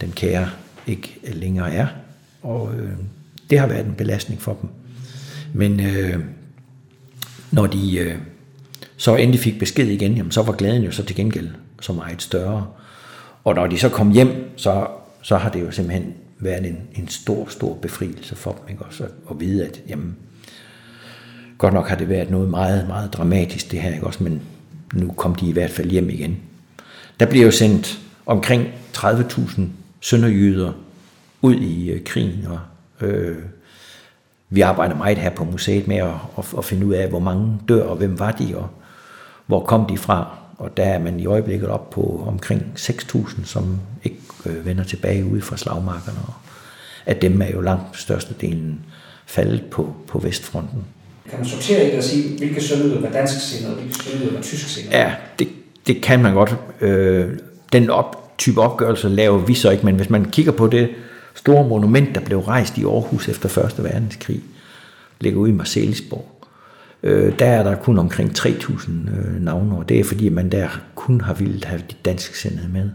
den 0.00 0.12
kære 0.12 0.50
ikke 0.86 1.20
længere 1.24 1.72
er. 1.72 1.86
Og 2.42 2.74
øh, 2.74 2.92
det 3.50 3.58
har 3.58 3.66
været 3.66 3.86
en 3.86 3.94
belastning 3.94 4.42
for 4.42 4.58
dem. 4.60 4.70
Men 5.52 5.80
øh, 5.80 6.24
når 7.50 7.66
de 7.66 7.98
øh, 7.98 8.16
så 8.96 9.16
endelig 9.16 9.40
fik 9.40 9.58
besked 9.58 9.88
igen, 9.88 10.16
jamen, 10.16 10.32
så 10.32 10.42
var 10.42 10.52
glæden 10.52 10.82
jo 10.82 10.92
så 10.92 11.04
til 11.04 11.16
gengæld 11.16 11.50
så 11.80 11.92
meget 11.92 12.22
større. 12.22 12.66
Og 13.44 13.54
når 13.54 13.66
de 13.66 13.78
så 13.78 13.88
kom 13.88 14.10
hjem, 14.10 14.52
så, 14.56 14.86
så 15.22 15.36
har 15.36 15.50
det 15.50 15.60
jo 15.60 15.70
simpelthen 15.70 16.14
været 16.38 16.66
en, 16.66 16.78
en 16.94 17.08
stor, 17.08 17.48
stor 17.48 17.74
befrielse 17.74 18.36
for 18.36 18.52
dem, 18.52 18.68
ikke? 18.68 18.84
Også 18.84 19.04
at, 19.04 19.10
at 19.30 19.40
vide, 19.40 19.66
at 19.66 19.82
jamen, 19.88 20.16
godt 21.62 21.74
nok 21.74 21.88
har 21.88 21.96
det 21.96 22.08
været 22.08 22.30
noget 22.30 22.48
meget, 22.50 22.88
meget 22.88 23.12
dramatisk 23.12 23.70
det 23.70 23.80
her, 23.80 23.94
ikke? 23.94 24.06
Også, 24.06 24.22
men 24.24 24.42
nu 24.94 25.12
kom 25.12 25.34
de 25.34 25.48
i 25.48 25.52
hvert 25.52 25.70
fald 25.70 25.90
hjem 25.90 26.10
igen. 26.10 26.38
Der 27.20 27.26
blev 27.26 27.42
jo 27.42 27.50
sendt 27.50 28.00
omkring 28.26 28.66
30.000 28.96 29.60
sønderjyder 30.00 30.72
ud 31.42 31.54
i 31.54 31.90
øh, 31.90 32.04
krigen, 32.04 32.46
og 32.46 32.60
øh, 33.06 33.36
vi 34.50 34.60
arbejder 34.60 34.96
meget 34.96 35.18
her 35.18 35.30
på 35.30 35.44
museet 35.44 35.88
med 35.88 35.96
at, 35.96 36.14
at, 36.38 36.54
at 36.58 36.64
finde 36.64 36.86
ud 36.86 36.94
af, 36.94 37.08
hvor 37.08 37.18
mange 37.18 37.58
dør, 37.68 37.84
og 37.84 37.96
hvem 37.96 38.18
var 38.18 38.32
de, 38.32 38.56
og 38.56 38.68
hvor 39.46 39.60
kom 39.64 39.86
de 39.86 39.98
fra. 39.98 40.36
Og 40.58 40.76
der 40.76 40.84
er 40.84 40.98
man 40.98 41.20
i 41.20 41.26
øjeblikket 41.26 41.68
op 41.68 41.90
på 41.90 42.24
omkring 42.26 42.72
6.000, 42.76 43.44
som 43.44 43.80
ikke 44.04 44.20
øh, 44.46 44.66
vender 44.66 44.84
tilbage 44.84 45.24
ude 45.24 45.42
fra 45.42 45.56
slagmarkerne. 45.56 46.18
Og 46.26 46.34
af 47.06 47.16
dem 47.16 47.42
er 47.42 47.50
jo 47.50 47.60
langt 47.60 47.98
størstedelen 47.98 48.80
faldet 49.26 49.64
på, 49.70 49.94
på 50.08 50.18
Vestfronten. 50.18 50.84
Kan 51.30 51.38
man 51.38 51.48
sortere 51.48 51.86
i 51.86 51.90
det 51.90 51.98
og 51.98 52.04
sige, 52.04 52.38
hvilke 52.38 52.60
sønderjyder 52.60 53.00
var 53.00 53.10
dansk 53.10 53.48
sindede, 53.50 53.74
og 53.74 53.80
hvilke 53.80 53.98
sønderjyder 53.98 54.34
var 54.34 54.42
tysk 54.42 54.68
sindede? 54.68 54.96
Ja, 54.96 55.12
det, 55.38 55.48
det 55.86 56.02
kan 56.02 56.22
man 56.22 56.34
godt. 56.34 56.56
Øh, 56.80 57.28
den 57.72 57.90
op, 57.90 58.34
type 58.38 58.60
opgørelse 58.60 59.08
laver 59.08 59.38
vi 59.38 59.54
så 59.54 59.70
ikke, 59.70 59.86
men 59.86 59.94
hvis 59.94 60.10
man 60.10 60.24
kigger 60.24 60.52
på 60.52 60.66
det 60.66 60.88
store 61.34 61.68
monument, 61.68 62.14
der 62.14 62.20
blev 62.20 62.38
rejst 62.38 62.78
i 62.78 62.84
Aarhus 62.84 63.28
efter 63.28 63.58
1. 63.78 63.84
verdenskrig, 63.84 64.40
ligger 65.20 65.40
ude 65.40 65.50
i 65.50 65.54
Marcelisborg, 65.54 66.46
øh, 67.02 67.38
der 67.38 67.46
er 67.46 67.62
der 67.62 67.74
kun 67.74 67.98
omkring 67.98 68.30
3.000 68.38 68.90
øh, 68.90 69.42
navne, 69.44 69.76
og 69.76 69.88
det 69.88 70.00
er 70.00 70.04
fordi, 70.04 70.28
man 70.28 70.52
der 70.52 70.68
kun 70.94 71.20
har 71.20 71.34
ville 71.34 71.64
have 71.64 71.82
de 71.90 71.94
danske 72.04 72.38
sendede 72.38 72.68
med. 72.68 72.90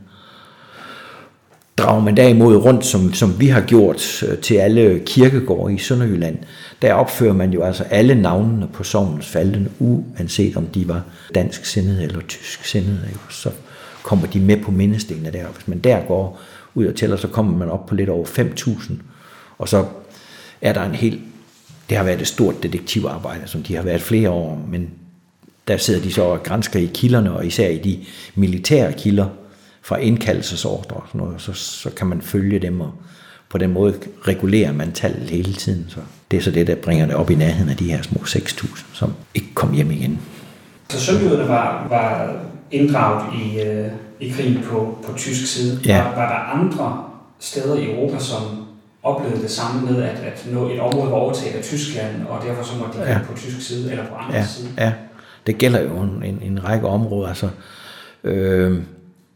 Drager 1.78 2.02
man 2.02 2.18
derimod 2.18 2.56
rundt, 2.56 2.86
som, 2.86 3.14
som 3.14 3.40
vi 3.40 3.48
har 3.48 3.62
gjort 3.62 4.24
øh, 4.24 4.38
til 4.38 4.56
alle 4.56 5.00
kirkegårde 5.06 5.74
i 5.74 5.78
Sønderjylland, 5.78 6.38
der 6.82 6.94
opfører 6.94 7.34
man 7.34 7.52
jo 7.52 7.64
altså 7.64 7.84
alle 7.84 8.16
navnene 8.16 8.68
på 8.74 8.84
sovnens 8.84 9.28
faldende, 9.28 9.70
uanset 9.80 10.58
om 10.58 10.66
de 10.66 10.88
var 10.88 11.04
dansk 11.36 11.66
sindede 11.66 12.04
eller 12.04 12.22
tysk 12.22 12.66
sindede. 12.66 13.10
Så 13.30 13.50
kommer 14.04 14.28
de 14.28 14.40
med 14.40 14.58
på 14.58 14.72
mindestenene 14.72 15.32
der. 15.32 15.48
Hvis 15.48 15.68
man 15.68 15.80
der 15.80 16.00
går 16.08 16.40
ud 16.76 16.86
og 16.86 16.96
tæller, 16.96 17.18
så 17.18 17.28
kommer 17.28 17.58
man 17.58 17.70
op 17.70 17.86
på 17.86 17.96
lidt 17.96 18.10
over 18.10 18.26
5.000. 18.26 18.94
Og 19.58 19.70
så 19.70 19.86
er 20.62 20.74
der 20.74 20.84
en 20.84 20.96
helt... 20.96 21.20
Det 21.90 21.98
har 21.98 22.04
været 22.04 22.22
et 22.22 22.28
stort 22.28 22.64
detektivarbejde, 22.64 23.42
som 23.48 23.64
de 23.64 23.76
har 23.76 23.84
været 23.84 24.02
flere 24.02 24.30
år, 24.30 24.66
men 24.72 24.90
der 25.68 25.78
sidder 25.78 26.02
de 26.02 26.14
så 26.14 26.22
og 26.22 26.44
grænsker 26.44 26.80
i 26.80 26.90
kilderne, 26.94 27.32
og 27.32 27.46
især 27.46 27.70
i 27.70 27.78
de 27.78 28.00
militære 28.36 28.94
kilder 28.94 29.28
fra 29.88 29.98
indkaldelsesordre 29.98 30.96
og 30.96 31.04
sådan 31.08 31.22
noget, 31.22 31.42
så, 31.42 31.54
så 31.54 31.90
kan 31.90 32.08
man 32.08 32.22
følge 32.22 32.60
dem, 32.60 32.82
og 32.82 32.92
på 33.50 33.58
den 33.58 33.74
måde 33.74 33.94
regulerer 34.28 34.72
man 34.74 34.92
tallet 34.92 35.30
hele 35.30 35.54
tiden. 35.54 35.86
Så 35.90 36.00
det 36.32 36.38
er 36.38 36.42
så 36.42 36.52
det, 36.52 36.68
der 36.68 36.76
bringer 36.76 37.06
det 37.06 37.16
op 37.16 37.30
i 37.30 37.36
nærheden 37.36 37.70
af 37.70 37.78
de 37.78 37.92
her 37.92 38.02
små 38.02 38.20
6.000, 38.26 38.86
som 38.94 39.14
ikke 39.36 39.48
kom 39.54 39.74
hjem 39.74 39.92
igen. 39.92 40.20
Så 40.90 41.00
sønderjyderne 41.00 41.50
var, 41.50 41.88
var 41.90 42.36
inddraget 42.72 43.34
i, 43.44 43.62
øh, 43.62 43.88
i 44.20 44.30
krigen 44.30 44.64
på, 44.64 44.98
på 45.08 45.18
tysk 45.18 45.54
side. 45.54 45.80
Ja. 45.86 46.04
Var, 46.04 46.16
var 46.16 46.30
der 46.30 46.60
andre 46.64 47.04
steder 47.40 47.76
i 47.76 47.92
Europa, 47.92 48.20
som 48.20 48.42
oplevede 49.04 49.42
det 49.42 49.52
samme 49.52 49.92
med, 49.92 50.04
at, 50.04 50.20
at 50.20 50.48
nå 50.52 50.70
et 50.70 50.80
område 50.80 51.12
var 51.12 51.18
overtaget 51.18 51.56
af 51.56 51.64
Tyskland, 51.64 52.28
og 52.30 52.46
derfor 52.48 52.64
så 52.64 52.72
måtte 52.78 53.00
de 53.00 53.04
Ja. 53.12 53.20
på 53.32 53.38
tysk 53.38 53.68
side 53.68 53.92
eller 53.92 54.06
på 54.08 54.16
andre 54.16 54.36
Ja, 54.36 54.46
side? 54.46 54.68
ja. 54.78 54.94
Det 55.48 55.58
gælder 55.58 55.82
jo 55.82 55.98
en, 56.02 56.24
en, 56.26 56.40
en 56.42 56.64
række 56.64 56.88
områder. 56.88 57.28
Altså, 57.28 57.50
øh, 58.24 58.82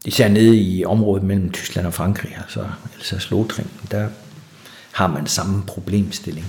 især 0.04 0.28
nede 0.28 0.56
i 0.56 0.84
området 0.84 1.22
mellem 1.22 1.50
Tyskland 1.50 1.86
og 1.86 1.94
Frankrig, 1.94 2.36
altså 2.38 2.64
Alsace-Lothringen, 2.98 3.90
der 3.90 4.08
har 4.92 5.06
man 5.06 5.26
samme 5.26 5.62
problemstilling. 5.66 6.46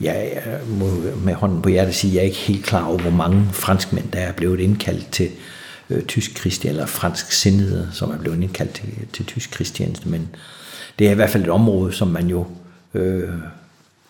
Jeg 0.00 0.42
må 0.66 0.86
med 1.24 1.34
hånden 1.34 1.62
på 1.62 1.68
hjertet 1.68 1.94
sige, 1.94 2.10
at 2.10 2.14
jeg 2.14 2.20
er 2.20 2.24
ikke 2.24 2.38
helt 2.38 2.64
klar 2.64 2.84
over, 2.84 2.98
hvor 2.98 3.10
mange 3.10 3.48
franskmænd, 3.52 4.10
der 4.10 4.18
er 4.18 4.32
blevet 4.32 4.60
indkaldt 4.60 5.10
til 5.12 5.30
øh, 5.90 6.02
tysk 6.02 6.34
kristjeneste, 6.34 6.68
eller 6.68 6.86
fransk 6.86 7.32
sindede, 7.32 7.88
som 7.92 8.10
er 8.10 8.18
blevet 8.18 8.42
indkaldt 8.42 8.72
til, 8.72 8.88
til 9.12 9.26
tysk 9.26 9.50
krigstjeneste, 9.50 10.08
men 10.08 10.28
det 10.98 11.06
er 11.06 11.10
i 11.10 11.14
hvert 11.14 11.30
fald 11.30 11.42
et 11.42 11.48
område, 11.48 11.92
som 11.92 12.08
man 12.08 12.26
jo 12.26 12.46
øh, 12.94 13.28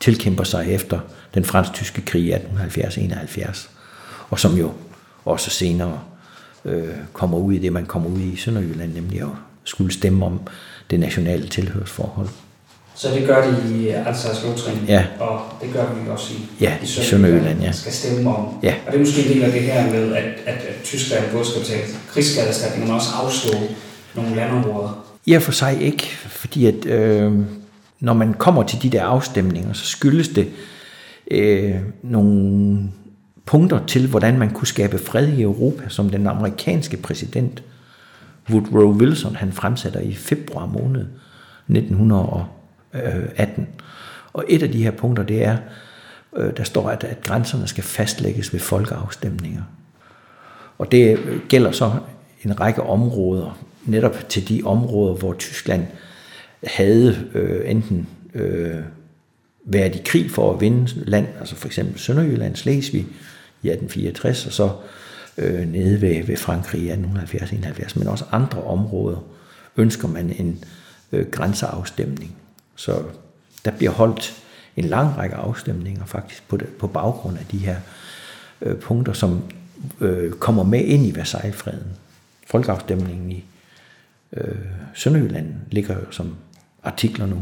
tilkæmper 0.00 0.44
sig 0.44 0.66
efter 0.68 1.00
den 1.34 1.44
fransk-tyske 1.44 2.00
krig 2.00 2.22
i 2.22 2.32
1870-71, 2.32 3.68
og 4.30 4.40
som 4.40 4.56
jo 4.56 4.72
også 5.24 5.50
senere 5.50 6.00
øh, 6.64 6.84
kommer 7.12 7.38
ud 7.38 7.52
i 7.52 7.58
det, 7.58 7.72
man 7.72 7.86
kommer 7.86 8.10
ud 8.10 8.20
i 8.20 8.36
Sønderjylland, 8.36 8.94
nemlig 8.94 9.20
at 9.20 9.28
skulle 9.64 9.92
stemme 9.92 10.26
om 10.26 10.40
det 10.90 11.00
nationale 11.00 11.48
tilhørsforhold. 11.48 12.28
Så 12.94 13.08
det 13.14 13.26
gør 13.26 13.50
de 13.50 13.78
i 13.78 13.88
Alsace-Lothringen, 13.88 14.86
Ja. 14.88 15.04
og 15.20 15.40
det 15.62 15.72
gør 15.72 15.84
vi 15.94 16.10
også 16.10 16.32
i, 16.34 16.36
Ja, 16.60 16.72
i 16.82 16.86
Sønderjylland, 16.86 17.60
ja. 17.62 17.72
skal 17.72 17.92
stemme 17.92 18.36
om. 18.36 18.58
Ja. 18.62 18.74
Og 18.86 18.92
det 18.92 19.00
er 19.00 19.04
måske 19.04 19.22
en 19.22 19.28
del 19.34 19.42
af 19.42 19.52
det 19.52 19.60
her 19.60 19.90
med, 19.92 20.12
at, 20.16 20.24
at, 20.46 20.54
at 20.54 20.74
Tyskland 20.84 21.24
både 21.32 21.44
skal 21.44 21.60
betale 21.60 21.82
krigsskaderstatning, 22.12 22.84
men 22.86 22.94
også 22.94 23.08
afslå 23.22 23.50
nogle 24.14 24.36
landområder. 24.36 25.04
I 25.26 25.32
og 25.32 25.42
for 25.42 25.52
sig 25.52 25.82
ikke, 25.82 26.02
fordi 26.26 26.66
at 26.66 26.86
øh, 26.86 27.32
når 28.00 28.12
man 28.14 28.34
kommer 28.34 28.62
til 28.62 28.82
de 28.82 28.90
der 28.90 29.04
afstemninger, 29.04 29.72
så 29.72 29.86
skyldes 29.86 30.28
det 30.28 30.48
øh, 31.30 31.74
nogle 32.02 32.78
punkter 33.48 33.86
til, 33.86 34.08
hvordan 34.08 34.38
man 34.38 34.50
kunne 34.50 34.66
skabe 34.66 34.98
fred 34.98 35.28
i 35.28 35.42
Europa, 35.42 35.88
som 35.88 36.10
den 36.10 36.26
amerikanske 36.26 36.96
præsident 36.96 37.62
Woodrow 38.50 38.92
Wilson 38.92 39.36
han 39.36 39.52
fremsætter 39.52 40.00
i 40.00 40.14
februar 40.14 40.66
måned 40.66 41.06
1918. 41.68 43.68
Og 44.32 44.44
et 44.48 44.62
af 44.62 44.72
de 44.72 44.82
her 44.82 44.90
punkter, 44.90 45.22
det 45.22 45.44
er, 45.44 45.56
øh, 46.36 46.56
der 46.56 46.64
står, 46.64 46.90
at, 46.90 47.04
at 47.04 47.22
grænserne 47.22 47.66
skal 47.66 47.84
fastlægges 47.84 48.52
ved 48.52 48.60
folkeafstemninger. 48.60 49.62
Og 50.78 50.92
det 50.92 51.18
øh, 51.18 51.40
gælder 51.48 51.72
så 51.72 51.92
en 52.44 52.60
række 52.60 52.82
områder, 52.82 53.58
netop 53.84 54.28
til 54.28 54.48
de 54.48 54.62
områder, 54.64 55.14
hvor 55.14 55.34
Tyskland 55.34 55.86
havde 56.64 57.28
øh, 57.34 57.70
enten 57.70 58.08
øh, 58.34 58.76
været 59.64 59.96
i 59.96 60.02
krig 60.04 60.30
for 60.30 60.54
at 60.54 60.60
vinde 60.60 60.88
land, 60.94 61.26
altså 61.40 61.56
for 61.56 61.66
eksempel 61.66 61.98
Sønderjylland, 61.98 62.56
Slesvig 62.56 63.06
i 63.62 63.68
1864, 63.68 64.46
og 64.46 64.52
så 64.52 64.70
øh, 65.38 65.68
nede 65.68 66.00
ved, 66.00 66.24
ved 66.24 66.36
Frankrig 66.36 66.82
i 66.82 66.90
1870-71, 66.90 67.98
men 67.98 68.08
også 68.08 68.24
andre 68.32 68.62
områder 68.62 69.24
ønsker 69.76 70.08
man 70.08 70.30
en 70.30 70.64
øh, 71.12 71.26
grænseafstemning. 71.30 72.36
Så 72.76 73.02
der 73.64 73.70
bliver 73.70 73.92
holdt 73.92 74.42
en 74.76 74.84
lang 74.84 75.18
række 75.18 75.36
afstemninger 75.36 76.04
faktisk 76.04 76.48
på, 76.48 76.56
det, 76.56 76.68
på 76.68 76.86
baggrund 76.86 77.38
af 77.38 77.46
de 77.50 77.58
her 77.58 77.76
øh, 78.60 78.76
punkter, 78.76 79.12
som 79.12 79.42
øh, 80.00 80.32
kommer 80.32 80.62
med 80.62 80.80
ind 80.80 81.06
i 81.06 81.14
Versailles-freden. 81.14 81.92
Folkeafstemningen 82.46 83.32
i 83.32 83.44
øh, 84.32 84.56
Sønderjylland 84.94 85.54
ligger 85.70 85.94
jo 85.94 86.10
som 86.10 86.36
artiklerne 86.82 87.34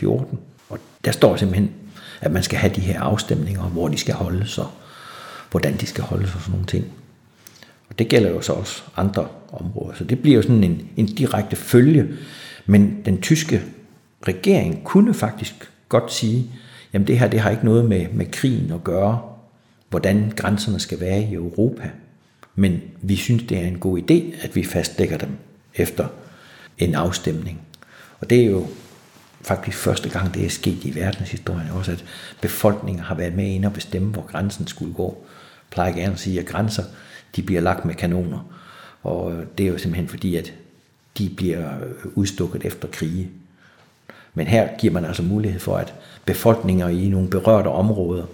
109-114, 0.00 0.36
og 0.68 0.78
der 1.04 1.12
står 1.12 1.36
simpelthen, 1.36 1.70
at 2.20 2.32
man 2.32 2.42
skal 2.42 2.58
have 2.58 2.74
de 2.74 2.80
her 2.80 3.00
afstemninger, 3.00 3.62
hvor 3.62 3.88
de 3.88 3.98
skal 3.98 4.14
holdes, 4.14 4.58
og 4.58 4.70
hvordan 5.52 5.76
de 5.76 5.86
skal 5.86 6.04
holdes 6.04 6.34
og 6.34 6.40
sådan 6.40 6.52
nogle 6.52 6.66
ting. 6.66 6.84
Og 7.88 7.98
det 7.98 8.08
gælder 8.08 8.30
jo 8.30 8.40
så 8.40 8.52
også 8.52 8.82
andre 8.96 9.28
områder. 9.52 9.94
Så 9.94 10.04
det 10.04 10.22
bliver 10.22 10.36
jo 10.36 10.42
sådan 10.42 10.64
en, 10.64 10.88
en 10.96 11.06
direkte 11.06 11.56
følge. 11.56 12.08
Men 12.66 13.02
den 13.04 13.20
tyske 13.20 13.62
regering 14.28 14.84
kunne 14.84 15.14
faktisk 15.14 15.70
godt 15.88 16.12
sige, 16.12 16.46
jamen 16.92 17.06
det 17.06 17.18
her 17.18 17.28
det 17.28 17.40
har 17.40 17.50
ikke 17.50 17.64
noget 17.64 17.84
med, 17.84 18.06
med 18.12 18.26
krigen 18.30 18.72
at 18.72 18.84
gøre, 18.84 19.20
hvordan 19.90 20.32
grænserne 20.36 20.80
skal 20.80 21.00
være 21.00 21.22
i 21.22 21.34
Europa. 21.34 21.90
Men 22.54 22.80
vi 23.02 23.16
synes, 23.16 23.42
det 23.42 23.58
er 23.58 23.66
en 23.66 23.78
god 23.78 23.98
idé, 23.98 24.44
at 24.44 24.56
vi 24.56 24.64
fastlægger 24.64 25.18
dem 25.18 25.30
efter 25.74 26.06
en 26.78 26.94
afstemning. 26.94 27.60
Og 28.20 28.30
det 28.30 28.40
er 28.40 28.46
jo 28.46 28.66
faktisk 29.42 29.78
første 29.78 30.08
gang, 30.08 30.34
det 30.34 30.44
er 30.44 30.50
sket 30.50 30.84
i 30.84 30.94
verdenshistorien 30.94 31.70
også, 31.70 31.92
at 31.92 32.04
befolkningen 32.40 33.04
har 33.04 33.14
været 33.14 33.34
med 33.34 33.46
ind 33.46 33.64
og 33.64 33.72
bestemme, 33.72 34.08
hvor 34.08 34.22
grænsen 34.22 34.66
skulle 34.66 34.94
gå. 34.94 35.24
Jeg 35.28 35.70
plejer 35.70 35.92
gerne 35.92 36.12
at 36.12 36.20
sige, 36.20 36.40
at 36.40 36.46
grænser 36.46 36.82
de 37.36 37.42
bliver 37.42 37.60
lagt 37.60 37.84
med 37.84 37.94
kanoner. 37.94 38.52
Og 39.02 39.32
øh, 39.32 39.46
det 39.58 39.66
er 39.66 39.70
jo 39.70 39.78
simpelthen 39.78 40.08
fordi, 40.08 40.36
at 40.36 40.52
de 41.18 41.30
bliver 41.36 41.68
øh, 41.78 42.12
udstukket 42.14 42.64
efter 42.64 42.88
krige. 42.88 43.30
Men 44.34 44.46
her 44.46 44.68
giver 44.78 44.92
man 44.92 45.04
altså 45.04 45.22
mulighed 45.22 45.60
for, 45.60 45.76
at 45.76 45.94
befolkninger 46.24 46.88
i 46.88 47.08
nogle 47.08 47.28
berørte 47.28 47.68
områder 47.68 48.24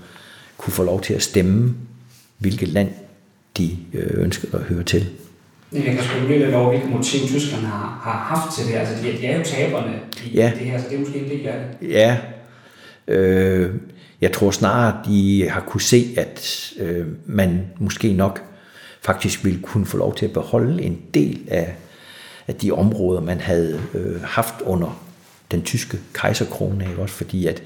kunne 0.59 0.73
få 0.73 0.83
lov 0.83 1.01
til 1.01 1.15
at 1.15 1.23
stemme, 1.23 1.75
hvilket 2.39 2.69
land 2.69 2.91
de 3.57 3.77
øh, 3.93 4.25
ønsker 4.25 4.59
at 4.59 4.65
høre 4.65 4.83
til. 4.83 5.07
Jeg 5.73 5.83
kan 5.83 6.05
spekulere 6.05 6.39
lidt 6.39 6.55
over, 6.55 6.69
hvilke 6.71 6.87
motiv 6.87 7.21
tyskerne 7.27 7.67
har, 7.67 8.01
har 8.03 8.37
haft 8.37 8.57
til 8.57 8.67
det. 8.67 8.79
Altså, 8.79 8.95
de, 9.05 9.13
de 9.13 9.27
er 9.27 9.39
jo 9.39 9.45
taberne 9.45 10.01
Ja. 10.35 10.53
det 10.59 10.67
her, 10.67 10.79
så 10.79 10.85
det 10.89 10.95
er 10.95 10.99
måske 10.99 11.19
en 11.19 11.31
del 11.31 11.47
af 11.47 11.59
det. 11.81 11.89
Ja, 11.89 12.17
øh, 13.09 13.75
jeg 14.21 14.33
tror 14.33 14.51
snarere, 14.51 15.03
de 15.07 15.49
har 15.51 15.61
kunne 15.61 15.81
se, 15.81 16.15
at 16.17 16.73
øh, 16.79 17.07
man 17.27 17.67
måske 17.79 18.13
nok 18.13 18.43
faktisk 19.03 19.45
ville 19.45 19.61
kunne 19.63 19.87
få 19.87 19.97
lov 19.97 20.15
til 20.15 20.27
at 20.27 20.33
beholde 20.33 20.83
en 20.83 20.99
del 21.15 21.41
af, 21.49 21.75
af 22.49 22.55
de 22.55 22.73
områder, 22.73 23.21
man 23.21 23.41
havde 23.41 23.81
øh, 23.95 24.23
haft 24.23 24.55
under 24.61 25.05
den 25.51 25.63
tyske 25.63 25.99
kejserkrone, 26.13 26.85
ikke? 26.89 27.03
også 27.03 27.15
fordi 27.15 27.47
at 27.47 27.63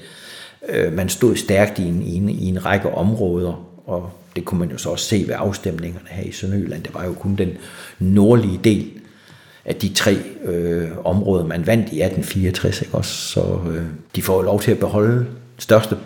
øh, 0.69 0.93
man 0.93 1.09
stod 1.09 1.35
stærkt 1.35 1.79
i 1.79 1.83
en, 1.83 2.01
i, 2.01 2.15
en, 2.15 2.29
i 2.29 2.45
en 2.45 2.65
række 2.65 2.89
områder, 2.89 3.69
og 3.85 4.09
det 4.35 4.45
kunne 4.45 4.59
man 4.59 4.71
jo 4.71 4.77
så 4.77 4.89
også 4.89 5.05
se 5.05 5.23
ved 5.27 5.35
afstemningerne 5.37 6.07
her 6.09 6.23
i 6.23 6.31
Sønderjylland. 6.31 6.83
Det 6.83 6.93
var 6.93 7.05
jo 7.05 7.13
kun 7.13 7.35
den 7.35 7.57
nordlige 7.99 8.59
del 8.63 8.91
af 9.65 9.75
de 9.75 9.93
tre 9.93 10.17
øh, 10.43 10.89
områder, 11.03 11.45
man 11.45 11.67
vandt 11.67 11.83
i 11.83 12.01
1864. 12.01 12.81
Ikke 12.81 12.95
også? 12.95 13.13
Så 13.13 13.59
øh, 13.71 13.83
de 14.15 14.21
får 14.21 14.41
lov 14.41 14.61
til 14.61 14.71
at 14.71 14.79
beholde 14.79 15.25
største 15.57 15.97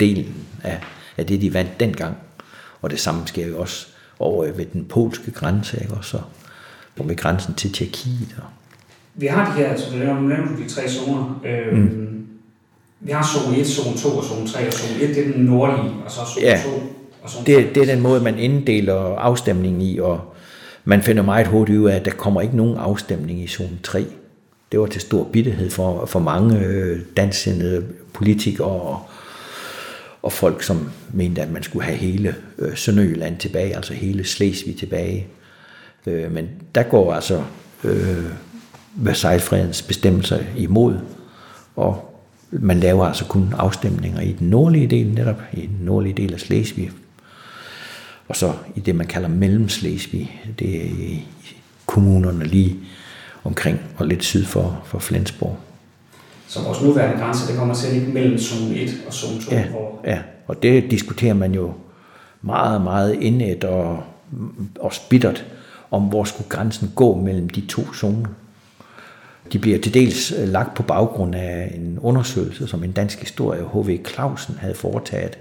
delen 0.00 0.34
af, 0.64 0.80
af 1.16 1.26
det, 1.26 1.40
de 1.40 1.54
vandt 1.54 1.80
dengang. 1.80 2.16
Og 2.82 2.90
det 2.90 3.00
samme 3.00 3.26
sker 3.26 3.46
jo 3.46 3.60
også 3.60 3.86
over 4.18 4.52
ved 4.52 4.66
den 4.72 4.84
polske 4.84 5.30
grænse, 5.30 5.78
ikke? 5.80 5.94
også? 5.94 6.20
Og 6.98 7.06
med 7.06 7.16
grænsen 7.16 7.54
til 7.54 7.72
Tjekkiet. 7.72 8.36
Vi 9.14 9.26
har 9.26 9.52
de 9.52 9.62
her, 9.62 9.68
altså, 9.68 9.86
nu 9.92 9.98
nævner 9.98 10.46
du 10.46 10.62
de 10.62 10.68
tre 10.68 10.88
zoner. 10.88 11.40
Øh, 11.44 11.78
mm. 11.78 12.26
Vi 13.00 13.12
har 13.12 13.26
zone 13.34 13.58
1, 13.58 13.66
zone 13.66 13.96
2 13.96 14.08
og 14.08 14.24
zone 14.24 14.48
3, 14.48 14.66
og 14.66 14.72
zone 14.72 15.02
1 15.02 15.08
det 15.08 15.28
er 15.28 15.32
den 15.32 15.44
nordlige, 15.44 15.94
og 16.04 16.10
så 16.10 16.20
zone 16.34 16.46
ja. 16.46 16.60
2 16.64 16.70
og 17.22 17.30
zone 17.30 17.46
det, 17.46 17.74
det 17.74 17.82
er 17.82 17.94
den 17.94 18.00
måde, 18.00 18.20
man 18.20 18.38
inddeler 18.38 19.16
afstemningen 19.16 19.82
i, 19.82 19.98
og 19.98 20.34
man 20.84 21.02
finder 21.02 21.22
meget 21.22 21.46
hurtigt 21.46 21.78
ud 21.78 21.88
af, 21.88 21.96
at 21.96 22.04
der 22.04 22.10
kommer 22.10 22.40
ikke 22.40 22.56
nogen 22.56 22.76
afstemning 22.76 23.42
i 23.42 23.46
zone 23.46 23.78
3. 23.82 24.06
Det 24.72 24.80
var 24.80 24.86
til 24.86 25.00
stor 25.00 25.24
bitterhed 25.32 25.70
for, 25.70 26.06
for 26.06 26.18
mange 26.18 26.58
øh, 26.58 27.00
danssindede 27.16 27.86
politikere 28.12 28.68
og, 28.68 29.00
og 30.22 30.32
folk, 30.32 30.62
som 30.62 30.90
mente, 31.12 31.42
at 31.42 31.50
man 31.50 31.62
skulle 31.62 31.84
have 31.84 31.98
hele 31.98 32.34
øh, 32.58 32.76
Sønderjylland 32.76 33.38
tilbage, 33.38 33.76
altså 33.76 33.94
hele 33.94 34.24
Slesvig 34.24 34.76
tilbage. 34.76 35.26
Øh, 36.06 36.32
men 36.32 36.48
der 36.74 36.82
går 36.82 37.14
altså 37.14 37.42
øh, 37.84 38.24
Versailles-fredens 38.94 39.82
bestemmelser 39.82 40.38
imod, 40.56 40.98
og 41.76 42.20
man 42.50 42.80
laver 42.80 43.06
altså 43.06 43.24
kun 43.24 43.54
afstemninger 43.58 44.20
i 44.20 44.32
den 44.32 44.48
nordlige 44.48 44.86
del, 44.86 45.14
netop 45.14 45.42
i 45.52 45.60
den 45.60 45.78
nordlige 45.80 46.14
del 46.14 46.34
af 46.34 46.40
Slesvig, 46.40 46.90
og 48.30 48.36
så 48.36 48.52
i 48.76 48.80
det, 48.80 48.94
man 48.94 49.06
kalder 49.06 49.28
Mellemslesvig, 49.28 50.40
det 50.58 50.76
er 50.76 50.84
i 50.84 51.26
kommunerne 51.86 52.44
lige 52.44 52.76
omkring 53.44 53.80
og 53.96 54.06
lidt 54.06 54.24
syd 54.24 54.44
for, 54.44 54.82
for 54.84 54.98
Flensborg. 54.98 55.56
Så 56.46 56.62
vores 56.62 56.82
nuværende 56.82 57.22
grænse, 57.22 57.48
det 57.48 57.58
kommer 57.58 57.74
til 57.74 57.86
at 57.86 57.92
ligge 57.92 58.12
mellem 58.12 58.38
zone 58.38 58.74
1 58.74 58.90
og 59.06 59.12
zone 59.12 59.40
2? 59.40 59.50
Ja, 59.50 59.68
hvor... 59.68 60.00
ja, 60.04 60.18
og 60.46 60.62
det 60.62 60.90
diskuterer 60.90 61.34
man 61.34 61.54
jo 61.54 61.72
meget, 62.42 62.82
meget 62.82 63.14
indet 63.14 63.64
og, 63.64 64.02
og 64.80 64.92
spittert 64.92 65.44
om, 65.90 66.02
hvor 66.02 66.24
skulle 66.24 66.48
grænsen 66.48 66.92
gå 66.94 67.14
mellem 67.14 67.48
de 67.48 67.60
to 67.60 67.94
zoner. 67.94 68.28
De 69.52 69.58
bliver 69.58 69.78
til 69.78 69.94
dels 69.94 70.32
øh, 70.32 70.48
lagt 70.48 70.74
på 70.74 70.82
baggrund 70.82 71.34
af 71.34 71.72
en 71.74 71.98
undersøgelse, 71.98 72.66
som 72.66 72.84
en 72.84 72.92
dansk 72.92 73.20
historie, 73.20 73.62
H.V. 73.72 74.04
Clausen, 74.06 74.56
havde 74.60 74.74
foretaget 74.74 75.38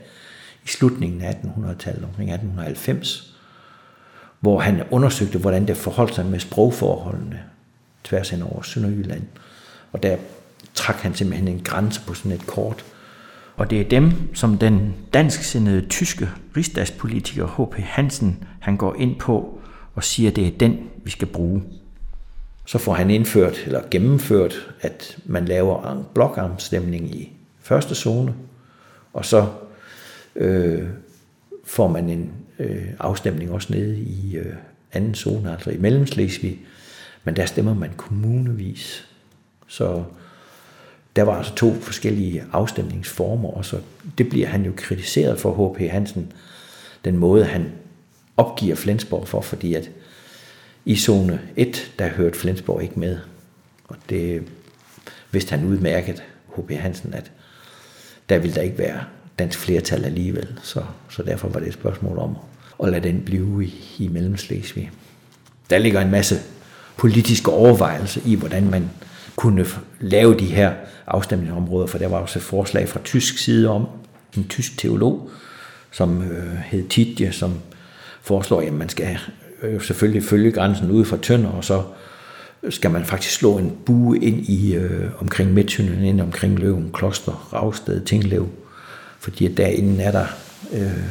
i 0.66 0.68
slutningen 0.68 1.22
af 1.22 1.32
1800-tallet, 1.32 2.04
omkring 2.04 2.32
1890, 2.32 3.36
hvor 4.40 4.60
han 4.60 4.84
undersøgte, 4.92 5.40
hvordan 5.40 5.68
det 5.68 5.78
forholdt 5.78 6.16
sig 6.16 6.26
med 6.26 6.40
sprogforholdene 6.40 7.40
tværs 8.04 8.30
hen 8.30 8.42
over 8.42 8.62
Sønderjylland. 8.62 9.24
Og 9.92 10.04
der 10.04 10.18
trak 10.74 10.96
han 10.96 11.14
simpelthen 11.14 11.48
en 11.48 11.64
grænse 11.64 12.02
på 12.08 12.14
sådan 12.14 12.32
et 12.32 12.48
kort. 12.48 12.86
Og 13.58 13.70
det 13.70 13.82
er 13.82 13.90
dem, 13.90 14.36
som 14.36 14.58
den 14.58 14.96
dansksindede 15.14 15.88
tyske 15.88 16.30
rigsdagspolitiker 16.58 17.48
H.P. 17.48 17.80
Hansen, 17.80 18.44
han 18.60 18.78
går 18.78 18.96
ind 18.96 19.20
på 19.20 19.60
og 19.96 20.04
siger, 20.04 20.30
at 20.30 20.36
det 20.36 20.48
er 20.48 20.58
den, 20.58 20.80
vi 21.04 21.12
skal 21.12 21.28
bruge. 21.28 21.64
Så 22.66 22.78
får 22.78 22.94
han 22.94 23.10
indført 23.10 23.64
eller 23.66 23.82
gennemført, 23.92 24.74
at 24.82 25.18
man 25.26 25.46
laver 25.46 25.92
en 25.92 26.06
blokarmstemning 26.14 27.16
i 27.16 27.32
første 27.60 27.96
zone, 27.96 28.34
og 29.14 29.26
så 29.26 29.48
øh, 30.40 30.88
får 31.64 31.88
man 31.88 32.10
en 32.10 32.32
øh, 32.60 32.88
afstemning 33.00 33.52
også 33.52 33.74
nede 33.74 34.00
i 34.00 34.38
øh, 34.38 34.54
anden 34.92 35.16
zone, 35.16 35.52
altså 35.52 35.72
i 35.72 35.78
Mellemslesvig, 35.78 36.60
men 37.24 37.36
der 37.36 37.46
stemmer 37.46 37.74
man 37.74 37.92
kommunevis. 37.98 39.08
Så 39.68 40.04
der 41.16 41.24
var 41.24 41.38
altså 41.38 41.56
to 41.56 41.74
forskellige 41.74 42.44
afstemningsformer, 42.52 43.50
og 43.50 43.66
så 43.66 43.82
det 44.18 44.30
bliver 44.30 44.48
han 44.48 44.66
jo 44.66 44.74
kritiseret 44.78 45.40
for 45.40 45.74
H.P. 45.74 45.80
Hansen, 45.92 46.32
den 47.06 47.18
måde 47.18 47.46
han 47.46 47.72
opgiver 48.38 48.76
Flensborg 48.76 49.28
for, 49.28 49.42
fordi 49.42 49.74
at 49.74 49.92
i 50.86 50.96
zone 50.96 51.42
1, 51.56 51.92
der 52.00 52.08
hørte 52.08 52.40
Flensborg 52.40 52.84
ikke 52.84 53.00
med. 53.00 53.18
Og 53.88 53.96
det 54.10 54.44
vidste 55.32 55.56
han 55.56 55.68
udmærket, 55.68 56.24
H.P. 56.56 56.72
Hansen, 56.72 57.14
at 57.14 57.32
der 58.30 58.40
ville 58.40 58.56
der 58.56 58.62
ikke 58.62 58.78
være 58.78 59.04
dansk 59.40 59.60
flertal 59.60 60.06
alligevel. 60.06 60.48
Så, 60.64 60.82
så 61.10 61.24
derfor 61.24 61.50
var 61.50 61.60
det 61.60 61.68
et 61.68 61.74
spørgsmål 61.74 62.18
om 62.18 62.38
at 62.84 62.90
lade 62.90 63.08
den 63.08 63.22
blive 63.26 63.66
i, 63.66 63.96
i 63.98 64.08
Mellemslesvig. 64.08 64.92
Der 65.70 65.78
ligger 65.78 66.02
en 66.02 66.12
masse 66.12 66.36
politiske 66.98 67.52
overvejelser 67.52 68.22
i, 68.26 68.36
hvordan 68.36 68.70
man 68.70 68.90
kunne 69.36 69.66
lave 70.00 70.40
de 70.40 70.46
her 70.46 70.74
afstemningsområder, 71.08 71.88
for 71.88 71.98
der 71.98 72.08
var 72.08 72.18
også 72.18 72.40
et 72.40 72.44
forslag 72.44 72.90
fra 72.90 73.00
tysk 73.04 73.38
side 73.38 73.70
om 73.70 73.88
en 74.38 74.48
tysk 74.48 74.78
teolog, 74.78 75.30
som 75.92 76.22
øh, 76.22 76.54
hed 76.54 76.88
Tidje, 76.88 77.32
som 77.32 77.54
foreslår, 78.22 78.62
at 78.62 78.74
man 78.74 78.90
skal 78.90 79.18
øh, 79.62 79.82
selvfølgelig 79.82 80.24
følge 80.24 80.52
grænsen 80.52 80.92
ud 80.92 81.06
fra 81.06 81.18
Tønder, 81.18 81.50
og 81.50 81.64
så 81.64 81.84
skal 82.70 82.92
man 82.92 83.06
faktisk 83.06 83.34
slå 83.34 83.58
en 83.58 83.78
bue 83.86 84.20
ind 84.20 84.46
i 84.50 84.76
øh, 84.76 85.10
omkring 85.20 85.54
Midtjylland, 85.54 86.06
ind 86.06 86.22
omkring 86.22 86.60
Løven, 86.60 86.90
Kloster, 86.94 87.50
Ravsted, 87.54 88.06
Tinglev, 88.06 88.50
fordi 89.20 89.54
derinde 89.54 90.04
er 90.04 90.12
der 90.12 90.26
øh, 90.74 91.04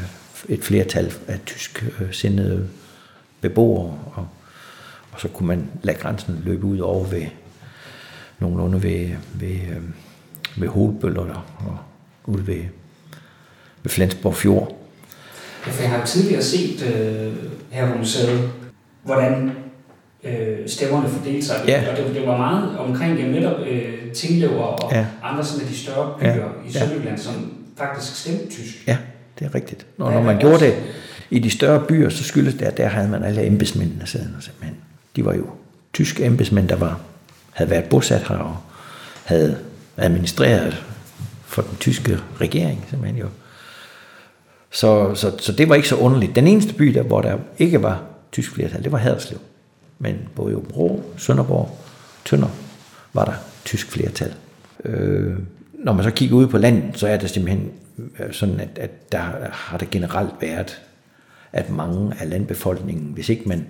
et 0.49 0.65
flertal 0.65 1.13
af 1.29 1.41
tysk 1.47 1.85
øh, 2.01 2.13
sindede 2.13 2.69
beboere, 3.41 3.99
og, 4.15 4.29
og 5.13 5.21
så 5.21 5.29
kunne 5.29 5.47
man 5.47 5.71
lade 5.83 5.99
grænsen 5.99 6.43
løbe 6.45 6.67
ud 6.67 6.79
over 6.79 7.05
ved 7.05 7.27
nogenlunde 8.39 8.83
ved, 8.83 9.09
ved, 9.35 9.49
øh, 9.51 9.83
ved 10.57 10.69
Holbøller 10.69 11.47
og 11.59 11.79
ud 12.27 12.41
ved, 12.41 12.63
ved 13.83 13.91
Flensborg 13.91 14.35
Fjord. 14.35 14.75
Jeg 15.81 15.91
har 15.91 16.07
tidligere 16.07 16.43
set 16.43 16.83
øh, 16.83 17.33
her 17.71 17.93
på 17.93 17.99
museet, 17.99 18.51
hvordan 19.05 19.53
øh, 20.25 20.69
stemmerne 20.69 21.09
fordelte 21.09 21.47
sig. 21.47 21.57
Ja. 21.69 21.91
Og 21.91 21.97
det, 21.97 22.15
det 22.15 22.27
var 22.27 22.37
meget 22.37 22.79
omkring 22.79 23.19
ja, 23.19 23.27
netop 23.27 23.61
øh, 23.61 24.13
Tinglev 24.13 24.51
og 24.51 24.79
ja. 24.93 25.07
andre 25.23 25.45
sådan 25.45 25.65
af 25.65 25.71
de 25.71 25.77
større 25.77 26.15
byer 26.21 26.29
ja. 26.29 26.69
i 26.69 26.73
Sønderjylland, 26.73 27.19
som 27.19 27.58
faktisk 27.79 28.21
stemte 28.21 28.51
tysk. 28.51 28.87
Ja, 28.87 28.99
det 29.39 29.45
er 29.45 29.55
rigtigt. 29.55 29.87
Når, 29.97 30.11
når 30.11 30.23
man 30.23 30.39
gjorde 30.39 30.65
det 30.65 30.75
i 31.31 31.39
de 31.39 31.51
større 31.51 31.85
byer, 31.89 32.09
så 32.09 32.25
skyldes 32.25 32.55
det, 32.55 32.63
at 32.63 32.77
der 32.77 32.89
havde 32.89 33.09
man 33.09 33.25
alle 33.25 33.47
embedsmændene 33.47 34.07
siddende 34.07 34.43
simpelthen. 34.43 34.77
De 35.17 35.25
var 35.25 35.35
jo 35.35 35.47
tyske 35.93 36.25
embedsmænd, 36.25 36.69
der 36.69 36.77
var, 36.77 37.01
havde 37.53 37.71
været 37.71 37.85
bosat 37.85 38.29
her 38.29 38.37
og 38.37 38.57
havde 39.25 39.59
administreret 39.97 40.85
for 41.45 41.63
den 41.63 41.77
tyske 41.77 42.19
regering 42.41 42.87
simpelthen 42.91 43.21
jo. 43.21 43.29
Så, 44.71 45.15
så, 45.15 45.37
så 45.39 45.53
det 45.53 45.69
var 45.69 45.75
ikke 45.75 45.89
så 45.89 45.97
underligt. 45.97 46.37
Den 46.37 46.47
eneste 46.47 46.75
by, 46.75 46.87
der, 46.87 47.03
hvor 47.03 47.21
der 47.21 47.39
ikke 47.59 47.83
var 47.83 48.03
tysk 48.33 48.53
flertal, 48.55 48.85
det 48.85 48.93
var 48.93 48.99
Haderslev. 48.99 49.39
Men 49.99 50.29
både 50.35 50.57
Bro, 50.57 51.15
Sønderborg, 51.17 51.79
Tønder 52.25 52.49
var 53.13 53.25
der 53.25 53.33
tysk 53.65 53.91
flertal. 53.91 54.35
Øh, 54.85 55.37
når 55.79 55.93
man 55.93 56.05
så 56.05 56.11
kigger 56.11 56.37
ud 56.37 56.47
på 56.47 56.59
landet, 56.59 56.99
så 56.99 57.09
er 57.09 57.17
det 57.17 57.31
simpelthen 57.31 57.71
øh, 58.21 58.33
sådan, 58.33 58.61
at, 58.61 58.79
at 58.79 59.13
der 59.13 59.19
har 59.51 59.79
det 59.79 59.91
generelt 59.91 60.35
været, 60.41 60.81
at 61.53 61.71
mange 61.71 62.15
af 62.21 62.31
landbefolkningen, 62.31 63.13
hvis 63.15 63.29
ikke 63.29 63.49
man 63.49 63.67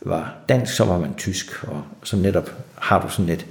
var 0.00 0.34
dansk, 0.48 0.76
så 0.76 0.84
var 0.84 0.98
man 0.98 1.14
tysk, 1.14 1.64
og 1.64 1.82
så 2.02 2.16
netop 2.16 2.50
har 2.74 3.02
du 3.02 3.08
sådan 3.08 3.28
et, 3.28 3.46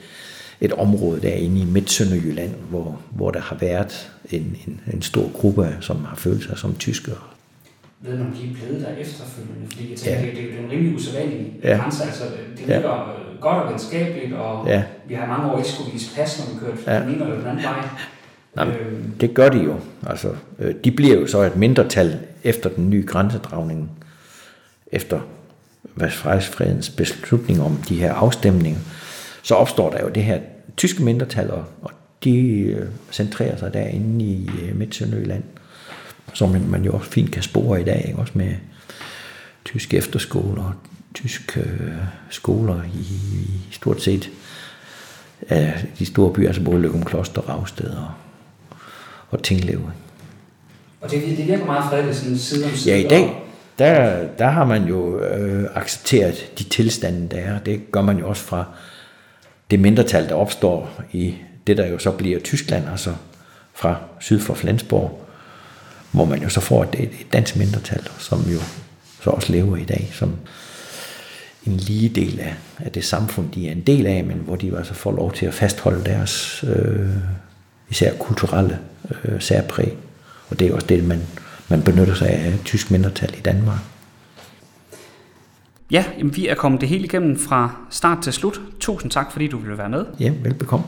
et 0.61 0.73
område 0.73 1.21
derinde 1.21 1.61
i 1.61 1.65
Midt-Sønderjylland, 1.65 2.53
hvor, 2.69 3.01
hvor 3.11 3.31
der 3.31 3.39
har 3.39 3.55
været 3.55 4.11
en, 4.31 4.57
en, 4.67 4.81
en 4.93 5.01
stor 5.01 5.31
gruppe, 5.31 5.77
som 5.81 6.05
har 6.05 6.15
følt 6.15 6.43
sig 6.43 6.57
som 6.57 6.75
tyskere. 6.75 7.17
Ved 7.99 8.17
man, 8.17 8.27
om 8.27 8.33
de 8.33 8.49
er 8.49 8.53
blevet 8.53 8.81
der 8.81 8.95
efterfølgende? 8.95 9.67
Fordi 9.67 9.89
jeg 9.91 9.97
tænker, 9.97 10.19
ja. 10.19 10.25
det, 10.25 10.35
det 10.35 10.59
er 10.59 10.63
en 10.63 10.71
rimelig 10.71 10.95
usædvanlig 10.95 11.53
ja. 11.63 11.77
grænse. 11.77 12.03
Altså, 12.03 12.23
det 12.57 12.67
ligger 12.67 12.75
ja 12.75 13.25
godt 13.45 13.63
og 13.63 13.69
venskabeligt, 13.69 14.33
og 14.33 14.67
ja. 14.67 14.83
Vi 15.07 15.13
har 15.13 15.27
mange 15.27 15.51
år 15.51 15.57
ikke 15.57 15.69
skulle 15.69 15.91
vise 15.91 16.15
pas, 16.15 16.39
når 16.39 16.53
vi 16.53 16.59
kørte 16.59 16.91
ja. 16.91 16.99
den 16.99 17.09
ene 17.09 17.23
eller 17.23 17.37
den 17.37 17.47
anden 17.47 17.63
vej. 17.63 17.87
Nej, 18.55 18.67
øh. 18.67 18.99
det 19.21 19.33
gør 19.33 19.49
de 19.49 19.57
jo. 19.57 19.75
Altså, 20.07 20.29
øh, 20.59 20.75
de 20.83 20.91
bliver 20.91 21.19
jo 21.19 21.27
så 21.27 21.41
et 21.41 21.55
mindretal 21.55 22.19
efter 22.43 22.69
den 22.69 22.89
nye 22.89 23.05
grænsedragning, 23.07 23.91
efter 24.91 25.19
Vestfredens 25.95 26.89
beslutning 26.89 27.61
om 27.61 27.77
de 27.89 27.95
her 27.95 28.13
afstemninger, 28.13 28.79
så 29.43 29.55
opstår 29.55 29.89
der 29.89 30.01
jo 30.01 30.09
det 30.09 30.23
her 30.23 30.39
tyske 30.77 31.03
mindretal, 31.03 31.51
og, 31.51 31.65
og 31.81 31.91
de 32.23 32.39
øh, 32.39 32.87
centrerer 33.11 33.57
sig 33.57 33.73
derinde 33.73 34.25
i 34.25 34.49
øh, 34.63 34.75
Midt-Sønderjylland, 34.75 35.43
som 36.33 36.49
man, 36.49 36.67
man 36.69 36.83
jo 36.83 36.91
også 36.91 37.11
fint 37.11 37.31
kan 37.31 37.43
spore 37.43 37.81
i 37.81 37.83
dag, 37.83 38.05
ikke? 38.07 38.19
også 38.19 38.33
med 38.35 38.53
tyske 39.65 39.97
efterskoler, 39.97 40.77
tyske 41.13 41.59
øh, 41.59 41.91
skoler 42.29 42.83
i, 42.83 42.99
i 43.69 43.73
stort 43.73 44.01
set 44.01 44.29
af 45.49 45.85
de 45.99 46.05
store 46.05 46.33
byer, 46.33 46.47
altså 46.47 46.63
både 46.63 46.81
Løgum 46.81 47.03
Kloster, 47.03 47.41
Ravsted 47.41 47.89
og, 47.89 48.09
og 49.29 49.43
Tinglev. 49.43 49.81
Og 51.01 51.11
det, 51.11 51.37
det 51.37 51.47
virker 51.47 51.65
meget 51.65 51.89
fredeligt, 51.89 52.17
sådan 52.17 52.37
side 52.37 52.65
om 52.65 52.71
side. 52.71 52.95
Ja, 52.95 53.05
i 53.05 53.07
dag, 53.07 53.43
der, 53.79 54.23
der 54.27 54.47
har 54.47 54.65
man 54.65 54.83
jo 54.83 55.19
øh, 55.19 55.69
accepteret 55.75 56.51
de 56.59 56.63
tilstande, 56.63 57.27
der 57.35 57.37
er. 57.37 57.59
Det 57.59 57.91
gør 57.91 58.01
man 58.01 58.17
jo 58.17 58.29
også 58.29 58.43
fra 58.43 58.65
det 59.71 59.79
mindretal, 59.79 60.29
der 60.29 60.35
opstår 60.35 61.01
i 61.11 61.35
det, 61.67 61.77
der 61.77 61.87
jo 61.87 61.99
så 61.99 62.11
bliver 62.11 62.39
Tyskland, 62.39 62.89
altså 62.91 63.13
fra 63.73 63.95
syd 64.19 64.39
for 64.39 64.53
Flensborg, 64.53 65.25
hvor 66.11 66.25
man 66.25 66.43
jo 66.43 66.49
så 66.49 66.61
får 66.61 66.83
et, 66.83 66.95
et 66.99 67.33
dansk 67.33 67.55
mindretal, 67.55 68.03
som 68.17 68.39
jo 68.39 68.59
så 69.21 69.29
også 69.29 69.51
lever 69.51 69.77
i 69.77 69.83
dag, 69.83 70.09
som 70.13 70.35
en 71.65 71.77
lige 71.77 72.09
del 72.09 72.39
af, 72.39 72.55
af 72.79 72.91
det 72.91 73.03
samfund, 73.03 73.51
de 73.51 73.67
er 73.67 73.71
en 73.71 73.81
del 73.81 74.05
af, 74.05 74.23
men 74.23 74.37
hvor 74.37 74.55
de 74.55 74.77
altså 74.77 74.93
får 74.93 75.11
lov 75.11 75.33
til 75.33 75.45
at 75.45 75.53
fastholde 75.53 76.05
deres 76.05 76.65
øh, 76.67 77.09
især 77.89 78.13
kulturelle 78.13 78.79
øh, 79.23 79.41
særpræg. 79.41 79.97
Og 80.49 80.59
det 80.59 80.67
er 80.67 80.73
også 80.73 80.87
det, 80.87 81.03
man, 81.03 81.21
man 81.69 81.81
benytter 81.81 82.13
sig 82.13 82.29
af 82.29 82.59
tysk 82.65 82.91
mindretal 82.91 83.33
i 83.37 83.41
Danmark. 83.41 83.79
Ja, 85.91 86.05
jamen, 86.17 86.35
vi 86.35 86.47
er 86.47 86.55
kommet 86.55 86.81
det 86.81 86.89
hele 86.89 87.03
igennem 87.03 87.39
fra 87.39 87.75
start 87.89 88.23
til 88.23 88.33
slut. 88.33 88.61
Tusind 88.79 89.11
tak, 89.11 89.31
fordi 89.31 89.47
du 89.47 89.57
ville 89.57 89.77
være 89.77 89.89
med. 89.89 90.05
Ja, 90.19 90.31
velbekomme. 90.43 90.85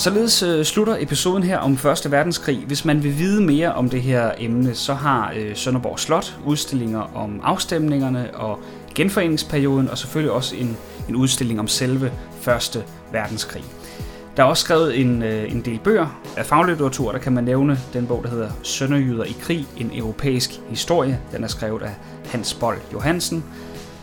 Således 0.00 0.42
øh, 0.42 0.64
slutter 0.64 0.96
episoden 1.00 1.42
her 1.42 1.58
om 1.58 1.76
Første 1.76 2.10
verdenskrig. 2.10 2.64
Hvis 2.66 2.84
man 2.84 3.02
vil 3.02 3.18
vide 3.18 3.42
mere 3.42 3.74
om 3.74 3.90
det 3.90 4.02
her 4.02 4.32
emne, 4.38 4.74
så 4.74 4.94
har 4.94 5.32
øh, 5.36 5.56
Sønderborg 5.56 5.98
Slot 5.98 6.38
udstillinger 6.46 7.16
om 7.16 7.40
afstemningerne 7.42 8.30
og 8.34 8.58
genforeningsperioden, 8.94 9.90
og 9.90 9.98
selvfølgelig 9.98 10.32
også 10.32 10.56
en, 10.56 10.76
en 11.08 11.16
udstilling 11.16 11.60
om 11.60 11.68
selve 11.68 12.12
Første 12.40 12.84
verdenskrig. 13.12 13.64
Der 14.36 14.42
er 14.42 14.46
også 14.46 14.64
skrevet 14.64 15.00
en, 15.00 15.22
øh, 15.22 15.52
en 15.52 15.60
del 15.60 15.78
bøger 15.84 16.20
af 16.36 16.46
faglitteratur. 16.46 17.12
Der 17.12 17.18
kan 17.18 17.32
man 17.32 17.44
nævne 17.44 17.78
den 17.92 18.06
bog, 18.06 18.22
der 18.22 18.30
hedder 18.30 18.50
Sønderjyder 18.62 19.24
i 19.24 19.36
krig, 19.40 19.66
en 19.76 19.90
europæisk 19.94 20.50
historie. 20.68 21.20
Den 21.32 21.44
er 21.44 21.48
skrevet 21.48 21.82
af 21.82 21.94
Hans 22.26 22.54
Bold 22.54 22.78
Johansen. 22.92 23.44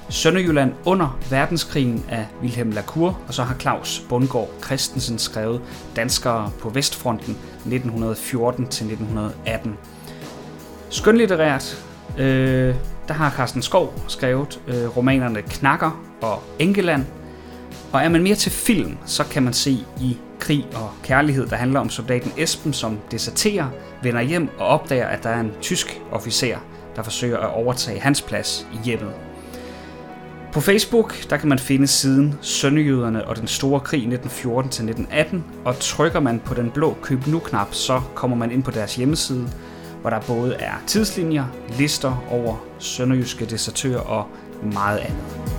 Sønderjylland 0.10 0.74
under 0.86 1.20
verdenskrigen 1.30 2.06
af 2.10 2.28
Wilhelm 2.41 2.72
Lacour, 2.72 3.20
og 3.28 3.34
så 3.34 3.43
har 3.43 3.56
Claus 3.60 4.04
Bundgaard 4.10 4.50
Christensen 4.65 5.20
skrevet 5.20 5.62
Danskere 5.96 6.52
på 6.60 6.70
Vestfronten 6.70 7.38
1914-1918. 7.65 9.70
Skønlitterært, 10.89 11.86
øh, 12.17 12.76
der 13.08 13.13
har 13.13 13.32
Carsten 13.32 13.62
Skov 13.62 13.93
skrevet 14.08 14.62
øh, 14.67 14.98
romanerne 14.98 15.41
Knakker 15.41 16.04
og 16.22 16.43
Engeland, 16.60 17.06
og 17.93 18.02
er 18.02 18.10
man 18.10 18.24
mere 18.24 18.36
til 18.36 18.52
film, 18.52 18.98
så 19.06 19.24
kan 19.24 19.43
man 19.43 19.54
se 19.54 19.78
i 20.02 20.17
Krig 20.39 20.65
og 20.76 20.91
Kærlighed, 21.04 21.48
der 21.48 21.56
handler 21.56 21.80
om 21.80 21.89
soldaten 21.89 22.32
Esben, 22.38 22.74
som 22.74 23.00
deserterer, 23.12 23.67
vender 24.04 24.22
hjem 24.22 24.50
og 24.58 24.67
opdager, 24.67 25.08
at 25.08 25.24
der 25.24 25.30
er 25.30 25.39
en 25.39 25.52
tysk 25.62 26.02
officer, 26.12 26.58
der 26.96 27.04
forsøger 27.04 27.38
at 27.38 27.54
overtage 27.54 28.00
hans 28.00 28.22
plads 28.22 28.67
i 28.74 28.78
hjemmet. 28.86 29.13
På 30.54 30.62
Facebook 30.62 31.30
der 31.30 31.38
kan 31.38 31.50
man 31.50 31.60
finde 31.60 31.88
siden 31.88 32.40
Sønderjyderne 32.42 33.28
og 33.28 33.38
den 33.38 33.48
store 33.48 33.80
krig 33.80 34.08
1914-1918, 34.08 35.38
og 35.66 35.80
trykker 35.80 36.20
man 36.20 36.40
på 36.40 36.54
den 36.54 36.72
blå 36.72 36.98
køb 37.02 37.28
nu-knap, 37.28 37.74
så 37.74 38.02
kommer 38.16 38.38
man 38.38 38.52
ind 38.52 38.64
på 38.64 38.72
deres 38.72 38.96
hjemmeside, 38.96 39.50
hvor 40.02 40.10
der 40.10 40.20
både 40.20 40.54
er 40.54 40.74
tidslinjer, 40.88 41.46
lister 41.78 42.26
over 42.30 42.66
sønderjyske 42.80 43.46
desertører 43.46 44.00
og 44.00 44.28
meget 44.74 44.98
andet. 44.98 45.57